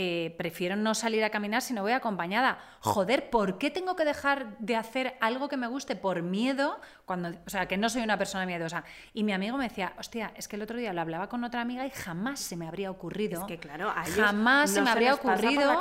[0.03, 2.59] eh, prefiero no salir a caminar si no voy acompañada.
[2.80, 6.80] Joder, ¿por qué tengo que dejar de hacer algo que me guste por miedo?
[7.05, 8.82] Cuando, o sea, que no soy una persona miedosa.
[9.12, 11.61] Y mi amigo me decía, hostia, es que el otro día lo hablaba con otra
[11.61, 13.42] amiga y jamás se me habría ocurrido.
[13.42, 15.78] Es que claro, jamás se me habría ocurrido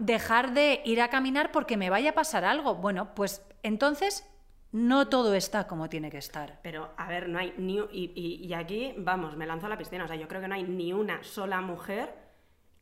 [0.00, 2.74] dejar de ir a caminar porque me vaya a pasar algo.
[2.74, 4.28] Bueno, pues entonces
[4.72, 6.58] no todo está como tiene que estar.
[6.64, 7.78] Pero, a ver, no hay ni...
[7.92, 10.02] Y, y, aquí, vamos, me lanzo a la piscina.
[10.02, 12.22] O sea, yo creo que no hay ni una sola mujer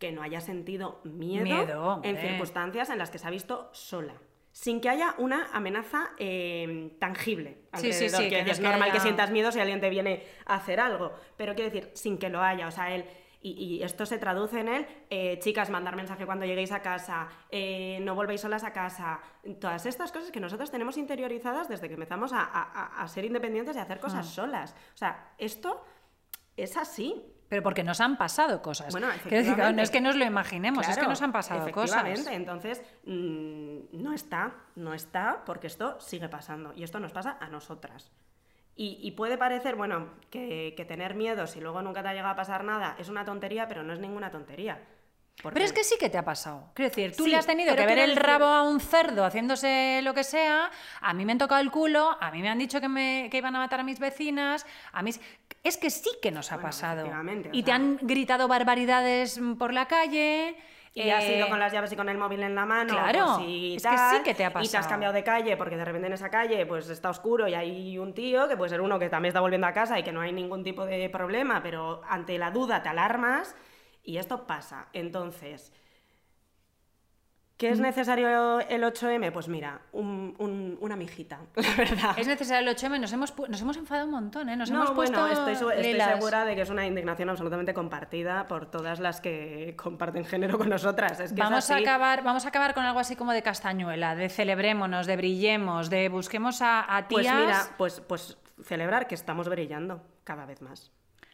[0.01, 4.15] que no haya sentido miedo, en circunstancias en las que se ha visto sola.
[4.51, 7.59] Sin que haya una amenaza eh, tangible.
[7.75, 10.81] Sí, sí, sí, que, es normal que sientas miedo si alguien te viene a hacer
[10.81, 11.13] algo.
[11.37, 12.67] Pero quiero decir, sin que lo haya.
[12.67, 13.05] O sea, él.
[13.43, 17.99] Y, esto se traduce en él, eh, chicas, mandar mensaje cuando lleguéis a casa, eh,
[18.03, 19.19] no volvéis solas a casa,
[19.59, 23.83] todas estas cosas que nosotros tenemos interiorizadas desde que empezamos a, ser independientes y a
[23.83, 24.31] hacer cosas ah.
[24.31, 24.77] solas.
[24.93, 25.83] O sea, esto
[26.55, 28.93] es así pero porque nos han pasado cosas.
[28.93, 32.29] Bueno, decir, no es que nos lo imaginemos, es que nos han pasado cosas.
[32.29, 36.73] Entonces, mm, no está, no está, porque esto sigue pasando.
[36.77, 38.13] Y esto nos pasa a nosotras.
[38.77, 42.37] Y, puede parecer, bueno, que, que, tener miedo si luego nunca te ha llegado a
[42.37, 44.81] pasar nada es una tontería, pero no es ninguna tontería.
[45.43, 46.70] Pero es que sí que te ha pasado.
[46.74, 50.14] Quiero decir, tú le has tenido que ver el rabo a un cerdo haciéndose lo
[50.14, 50.70] que sea,
[51.01, 53.38] a mí me han tocado el culo, a mí me han dicho que, me, que
[53.38, 55.12] iban a matar a mis vecinas, a mí...
[55.62, 57.11] Es que sí que nos ha pasado.
[57.53, 60.57] Y te han gritado barbaridades por la calle...
[60.93, 62.93] Y has ido con las llaves y con el móvil en la mano.
[62.93, 64.66] Claro, es que sí que te ha pasado.
[64.66, 67.47] Y te has cambiado de calle porque de repente en esa calle pues está oscuro
[67.47, 70.03] y hay un tío que puede ser uno que también está volviendo a casa y
[70.03, 73.55] que no hay ningún tipo de problema, pero ante la duda te alarmas
[74.03, 74.89] y esto pasa.
[74.93, 75.73] Entonces,
[77.61, 77.83] ¿Qué es mm.
[77.83, 79.33] necesario el 8M?
[79.33, 82.19] Pues mira, una mijita, la verdad.
[82.19, 84.57] Es necesario el 8M, nos hemos, nos hemos enfadado un montón, ¿eh?
[84.57, 88.99] Nos hemos puesto estoy, estoy segura de que es una indignación absolutamente compartida por todas
[88.99, 91.21] las que comparten género con nosotras.
[91.21, 94.31] Es que vamos, a acabar, vamos a acabar con algo así como de castañuela, de
[94.31, 97.27] celebrémonos, de brillemos, de busquemos a, a tías...
[97.27, 100.91] Pues mira, pues, pues celebrar que estamos brillando cada vez más.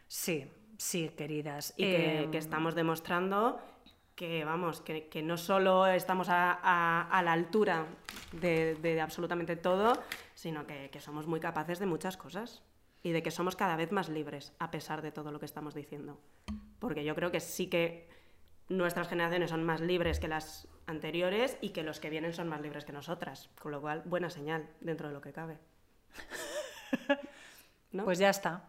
[0.09, 1.75] Sí, Sí, queridas.
[1.77, 3.61] Y que, em, estamos demostrando
[4.15, 7.87] que, vamos, que, no solo estamos a, la altura
[8.33, 9.93] de, absolutamente todo,
[10.35, 12.63] sino que, somos muy capaces de muchas cosas
[13.03, 15.75] y de que somos cada vez más libres, a pesar de todo lo que estamos
[15.75, 16.19] diciendo.
[16.79, 18.09] Porque yo creo que sí que
[18.69, 22.61] nuestras generaciones son más libres que las anteriores y que los que vienen son más
[22.61, 23.51] libres que nosotras.
[23.61, 25.59] Con lo cual, buena señal dentro de lo que cabe.
[28.05, 28.69] Pues ya está.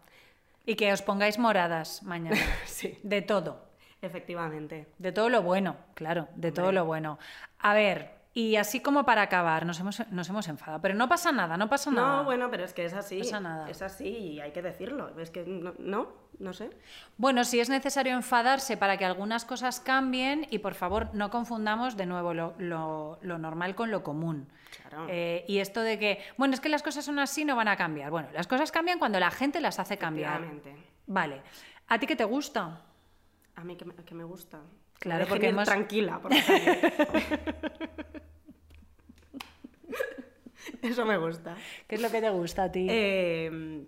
[0.68, 2.36] Y que os pongáis moradas mañana.
[2.66, 3.00] Sí.
[3.02, 3.72] De todo.
[4.02, 4.86] Efectivamente.
[4.98, 7.18] De todo lo bueno, claro, de todo lo bueno.
[7.58, 11.32] A ver, y así como para acabar, nos hemos, nos hemos enfadado, pero no pasa
[11.32, 12.18] nada, no pasa nada.
[12.18, 13.18] No, bueno, pero es que es así.
[13.18, 13.68] pasa nada.
[13.68, 15.18] Es así y hay que decirlo.
[15.18, 16.08] Es que no, no,
[16.38, 16.70] no sé.
[17.16, 21.96] Bueno, si es necesario enfadarse para que algunas cosas cambien y por favor no confundamos
[21.96, 24.48] de nuevo lo, lo- lo normal con lo común.
[24.88, 25.06] Claro.
[25.08, 27.76] Eh, y esto de que, bueno, es que las cosas son así, no van a
[27.76, 28.10] cambiar.
[28.12, 30.42] Bueno, las cosas cambian cuando la gente las hace cambiar.
[31.08, 31.42] Vale.
[31.88, 32.82] ¿A ti qué te gusta?
[33.56, 34.60] A mí que me, que me gusta.
[34.98, 36.32] Claro, dejen porque ir hemos- tranquila por.
[40.82, 41.56] Eso me gusta.
[41.86, 42.86] ¿Qué es lo que te gusta a ti?
[42.90, 43.84] Eh,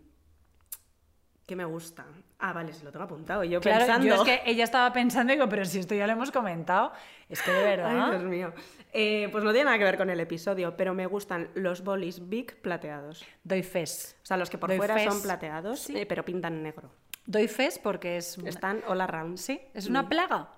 [1.47, 2.07] ¿Qué me gusta?
[2.39, 3.45] Ah, vale, se lo tengo apuntado.
[3.45, 4.07] Yo claro, pensando...
[4.07, 6.93] yo es que ella estaba pensando y digo, pero si esto ya lo hemos comentado,
[7.29, 8.05] es que de verdad.
[8.05, 8.53] Ay, Dios mío.
[8.93, 12.29] Eh, pues no tiene nada que ver con el episodio, pero me gustan los bolis
[12.29, 13.25] big plateados.
[13.45, 14.17] Doy fes.
[14.23, 15.05] O sea, los que por Doy fuera fes.
[15.13, 15.97] son plateados, Sí.
[15.99, 16.91] eh, pero pintan negro.
[17.27, 18.39] Doy fes porque es.
[18.39, 19.37] Están all around.
[19.37, 20.49] Sí, es una plaga.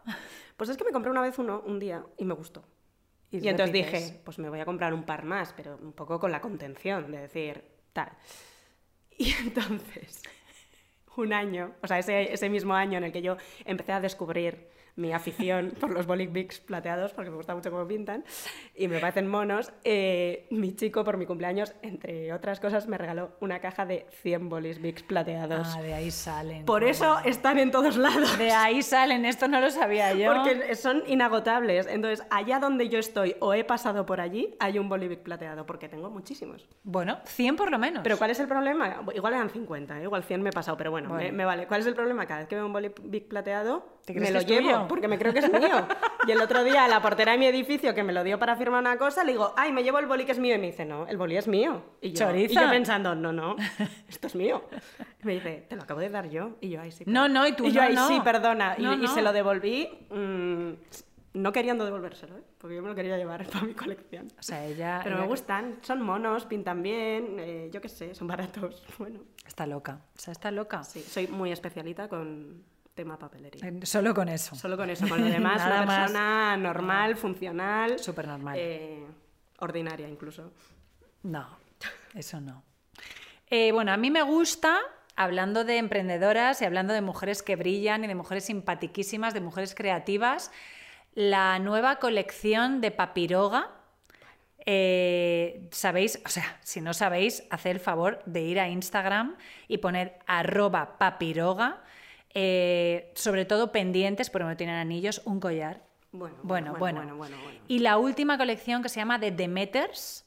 [0.62, 2.62] Pues es que me compré una vez uno un día y me gustó.
[3.32, 4.00] Y Y, entonces repites.
[4.00, 7.10] dije, pues me voy a comprar un par más, pero un poco con la contención
[7.10, 8.12] de decir tal.
[9.18, 10.22] Y entonces,
[11.16, 14.68] un año, o sea, ese, ese mismo año en el que yo empecé a descubrir
[14.96, 18.24] mi afición por los Bolic Bigs plateados, porque me gusta mucho cómo pintan,
[18.74, 23.32] y me parecen monos, eh, mi chico por mi cumpleaños, entre otras cosas, me regaló
[23.40, 25.74] una caja de 100 Bolis Bigs plateados.
[25.76, 26.64] Ah, de ahí salen.
[26.64, 28.38] por eso están en todos lados.
[28.38, 30.32] De ahí salen, esto no lo sabía yo.
[30.32, 31.86] Porque son inagotables.
[31.86, 35.88] Entonces, allá donde yo estoy o he pasado por allí, hay un bolivic plateado, porque
[35.88, 36.68] tengo muchísimos.
[36.82, 38.02] Bueno, 100 por lo menos.
[38.02, 39.02] Pero ¿cuál es el problema?
[39.14, 40.02] Igual eran 50, ¿eh?
[40.04, 41.24] igual 100 me he pasado, pero bueno, Bueno.
[41.24, 41.66] Me, me vale.
[41.66, 42.26] ¿Cuál es el problema?
[42.26, 44.81] Cada vez que veo un bolivic plateado, ¿Te crees me que lo es llevo, tuyo?
[44.88, 45.86] Porque me creo que es mío.
[46.26, 48.80] Y el otro día, la portera de mi edificio, que me lo dio para firmar
[48.80, 50.54] una cosa, le digo, ay, me llevo el boli que es mío.
[50.54, 51.82] Y me dice, no, el boli es mío.
[52.00, 53.56] Y yo, y yo pensando, no, no,
[54.08, 54.64] esto es mío.
[55.22, 56.56] Y me dice, te lo acabo de dar yo.
[56.60, 57.04] Y yo, ay, sí.
[57.06, 57.40] No, perdona".
[57.40, 58.08] no, y tú yo, no, ay, no.
[58.08, 58.74] sí, perdona.
[58.78, 59.08] Y, No, y no.
[59.08, 60.70] se lo devolví, mm,
[61.34, 62.42] no queriendo devolvérselo, ¿eh?
[62.58, 64.28] porque yo me lo quería llevar para mi colección.
[64.38, 65.00] O sea, ella.
[65.02, 68.84] Pero ella me gustan, son monos, pintan bien, eh, yo qué sé, son baratos.
[68.98, 70.00] Bueno, Está loca.
[70.16, 70.82] O sea, está loca.
[70.84, 72.62] sí, soy muy especialita con
[72.94, 73.70] tema papelería.
[73.84, 74.54] Solo con eso.
[74.54, 75.98] Solo con eso, con lo demás, Nada una más.
[76.00, 77.98] persona normal, funcional.
[77.98, 78.56] Súper normal.
[78.58, 79.06] eh,
[79.58, 80.52] ordinaria incluso.
[81.22, 81.46] No,
[82.14, 82.62] eso no.
[83.48, 84.78] Eh, bueno, a mí me gusta,
[85.14, 89.74] hablando de emprendedoras y hablando de mujeres que brillan y de mujeres simpatiquísimas, de mujeres
[89.74, 90.50] creativas,
[91.14, 93.70] la nueva colección de Papiroga.
[94.64, 99.36] Eh, sabéis, o sea, si no sabéis, haced el favor de ir a Instagram
[99.68, 101.82] y poner arroba papiroga,
[102.34, 105.82] eh, sobre todo pendientes, porque no tienen anillos, un collar.
[106.12, 107.00] Bueno, Bueno, bueno.
[107.00, 107.58] bueno, bueno, bueno.
[107.68, 110.24] Y la última colección que se llama The Demeters,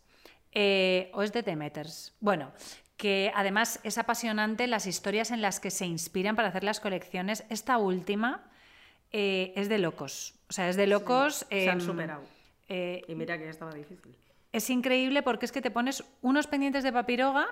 [0.52, 2.52] eh, o es de Demeters, bueno,
[2.98, 7.44] que además es apasionante las historias en las que se inspiran para hacer las colecciones.
[7.50, 8.50] Esta última
[9.12, 11.46] eh, es de locos, o sea, es de locos.
[11.50, 12.24] Se han em, superado.
[12.68, 14.16] Y mira que ya estaba difícil.
[14.52, 17.48] es increíble porque es que te pones unos pendientes de papiroga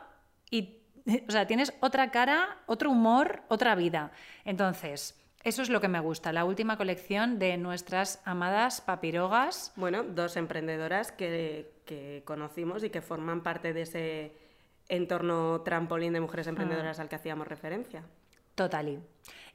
[0.50, 0.78] y,
[1.28, 4.12] o sea, tienes otra cara, otro humor, otra vida.
[4.46, 9.74] Entonces, eso es lo que me gusta, la última colección de nuestras amadas papirogas.
[9.76, 14.38] Bueno, dos emprendedoras que, que conocimos y que forman parte de ese
[14.88, 18.04] entorno trampolín de mujeres emprendedoras al que hacíamos referencia.
[18.56, 19.00] Totally.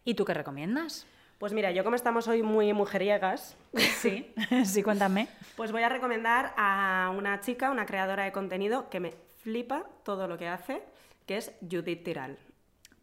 [0.05, 1.07] ¿Y tú qué recomiendas?
[1.39, 4.35] Pues mira, yo como estamos hoy muy mujeriegas, Sí,
[4.65, 5.29] sí, cuéntame.
[5.57, 10.27] pues voy a recomendar a una chica, una creadora de contenido que me flipa todo
[10.27, 10.83] lo que hace,
[11.29, 12.39] que es Judith Tiral.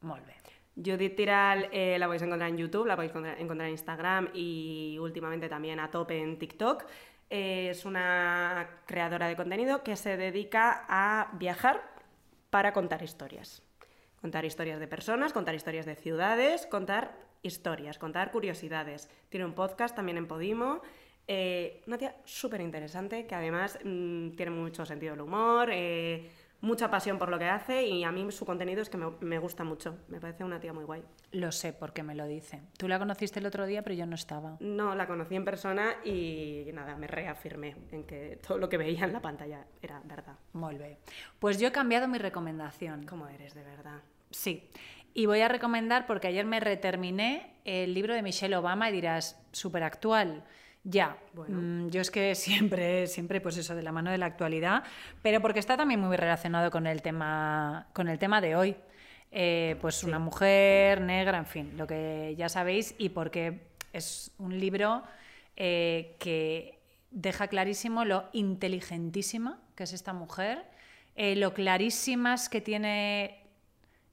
[0.02, 0.18] Bien.
[0.76, 4.98] Judith Tiral eh, la podéis encontrar en YouTube, la podéis encontrar encontrar en Instagram y
[5.00, 6.86] últimamente también a tope en TikTok.
[7.30, 11.82] Eh, es una creadora de contenido que se dedica a viajar
[12.50, 13.62] para contar historias.
[14.20, 19.08] Contar historias de personas, contar historias de ciudades, contar historias, contar curiosidades.
[19.30, 20.82] Tiene un podcast también en Podimo.
[21.28, 26.30] Eh, una tía súper interesante que además mm, tiene mucho sentido del humor, eh,
[26.66, 29.40] mucha pasión por lo que hace y a mí su contenido es que me, me
[29.40, 29.98] gusta mucho.
[30.08, 31.04] Me parece una tía muy guay.
[31.32, 32.62] Lo sé porque me lo dice.
[32.78, 34.58] Tú la conociste el otro día, pero yo no estaba.
[34.60, 39.06] No, la conocí en persona y nada, me reafirmé en que todo lo que veía
[39.06, 40.36] en la pantalla era verdad.
[40.54, 40.98] Muy bien.
[41.40, 43.06] Pues yo he cambiado mi recomendación.
[43.06, 44.02] ¿Cómo eres de verdad?
[44.32, 44.70] Sí.
[45.14, 49.42] Y voy a recomendar, porque ayer me reterminé el libro de Michelle Obama y dirás,
[49.54, 50.44] súper actual.
[50.88, 51.58] Ya, Bueno.
[51.60, 54.84] Mm, yo es que siempre, siempre, pues eso, de la mano de la actualidad,
[55.22, 58.76] pero porque está también muy relacionado con el tema, con el tema de hoy.
[59.32, 64.58] Eh, pues una mujer negra, en fin, lo que ya sabéis, y porque es un
[64.58, 65.04] libro
[65.58, 66.80] eh, que
[67.12, 70.64] deja clarísimo lo inteligentísima que es esta mujer,
[71.16, 73.45] eh, lo clarísimas que tiene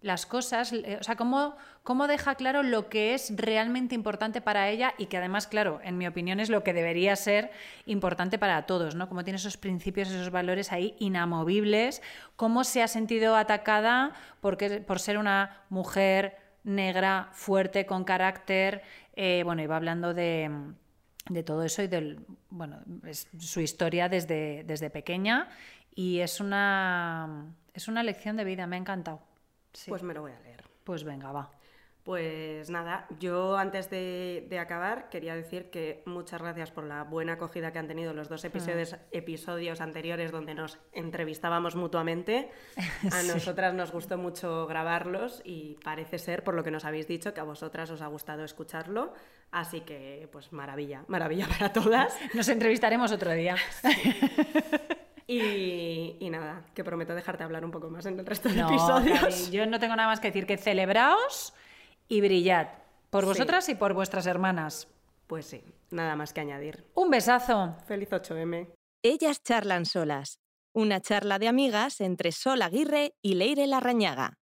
[0.03, 4.69] las cosas, eh, o sea, cómo, cómo deja claro lo que es realmente importante para
[4.69, 7.51] ella y que además, claro, en mi opinión es lo que debería ser
[7.87, 9.09] importante para todos, ¿no?
[9.09, 12.03] Cómo tiene esos principios, esos valores ahí inamovibles,
[12.37, 18.83] cómo se ha sentido atacada porque, por ser una mujer negra, fuerte, con carácter,
[19.15, 20.51] eh, bueno, iba hablando de,
[21.29, 22.81] de todo eso y del, bueno,
[23.39, 25.49] su historia desde, desde pequeña
[25.95, 29.32] y es una, es una lección de vida, me ha encantado.
[29.89, 30.64] Pues me lo voy a leer.
[30.85, 31.51] Pues venga, va.
[32.05, 37.73] Pues nada, yo antes de, acabar quería decir que muchas gracias por la buena acogida
[37.73, 42.51] que han tenido los dos episodios, episodios anteriores donde nos entrevistábamos mutuamente.
[43.12, 47.33] A nosotras nos gustó mucho grabarlos y parece ser, por lo que nos habéis dicho,
[47.35, 49.14] que a vosotras os ha gustado escucharlo.
[49.53, 52.18] Así que, pues maravilla, maravilla para todas.
[52.35, 53.55] Nos entrevistaremos otro día.
[55.41, 59.51] Y, nada, que prometo dejarte hablar un poco más en el resto de episodios.
[59.51, 61.55] yo no tengo nada más que decir que celebraos
[62.09, 62.68] y brillad.
[63.11, 64.89] Por vosotras y por vuestras hermanas.
[65.26, 66.85] Pues sí, nada más que añadir.
[66.95, 67.76] Un besazo.
[67.87, 68.68] Feliz 8M.
[69.03, 70.39] Ellas charlan solas.
[70.74, 74.39] Una charla de amigas entre Sol Aguirre y Leire Larrañaga.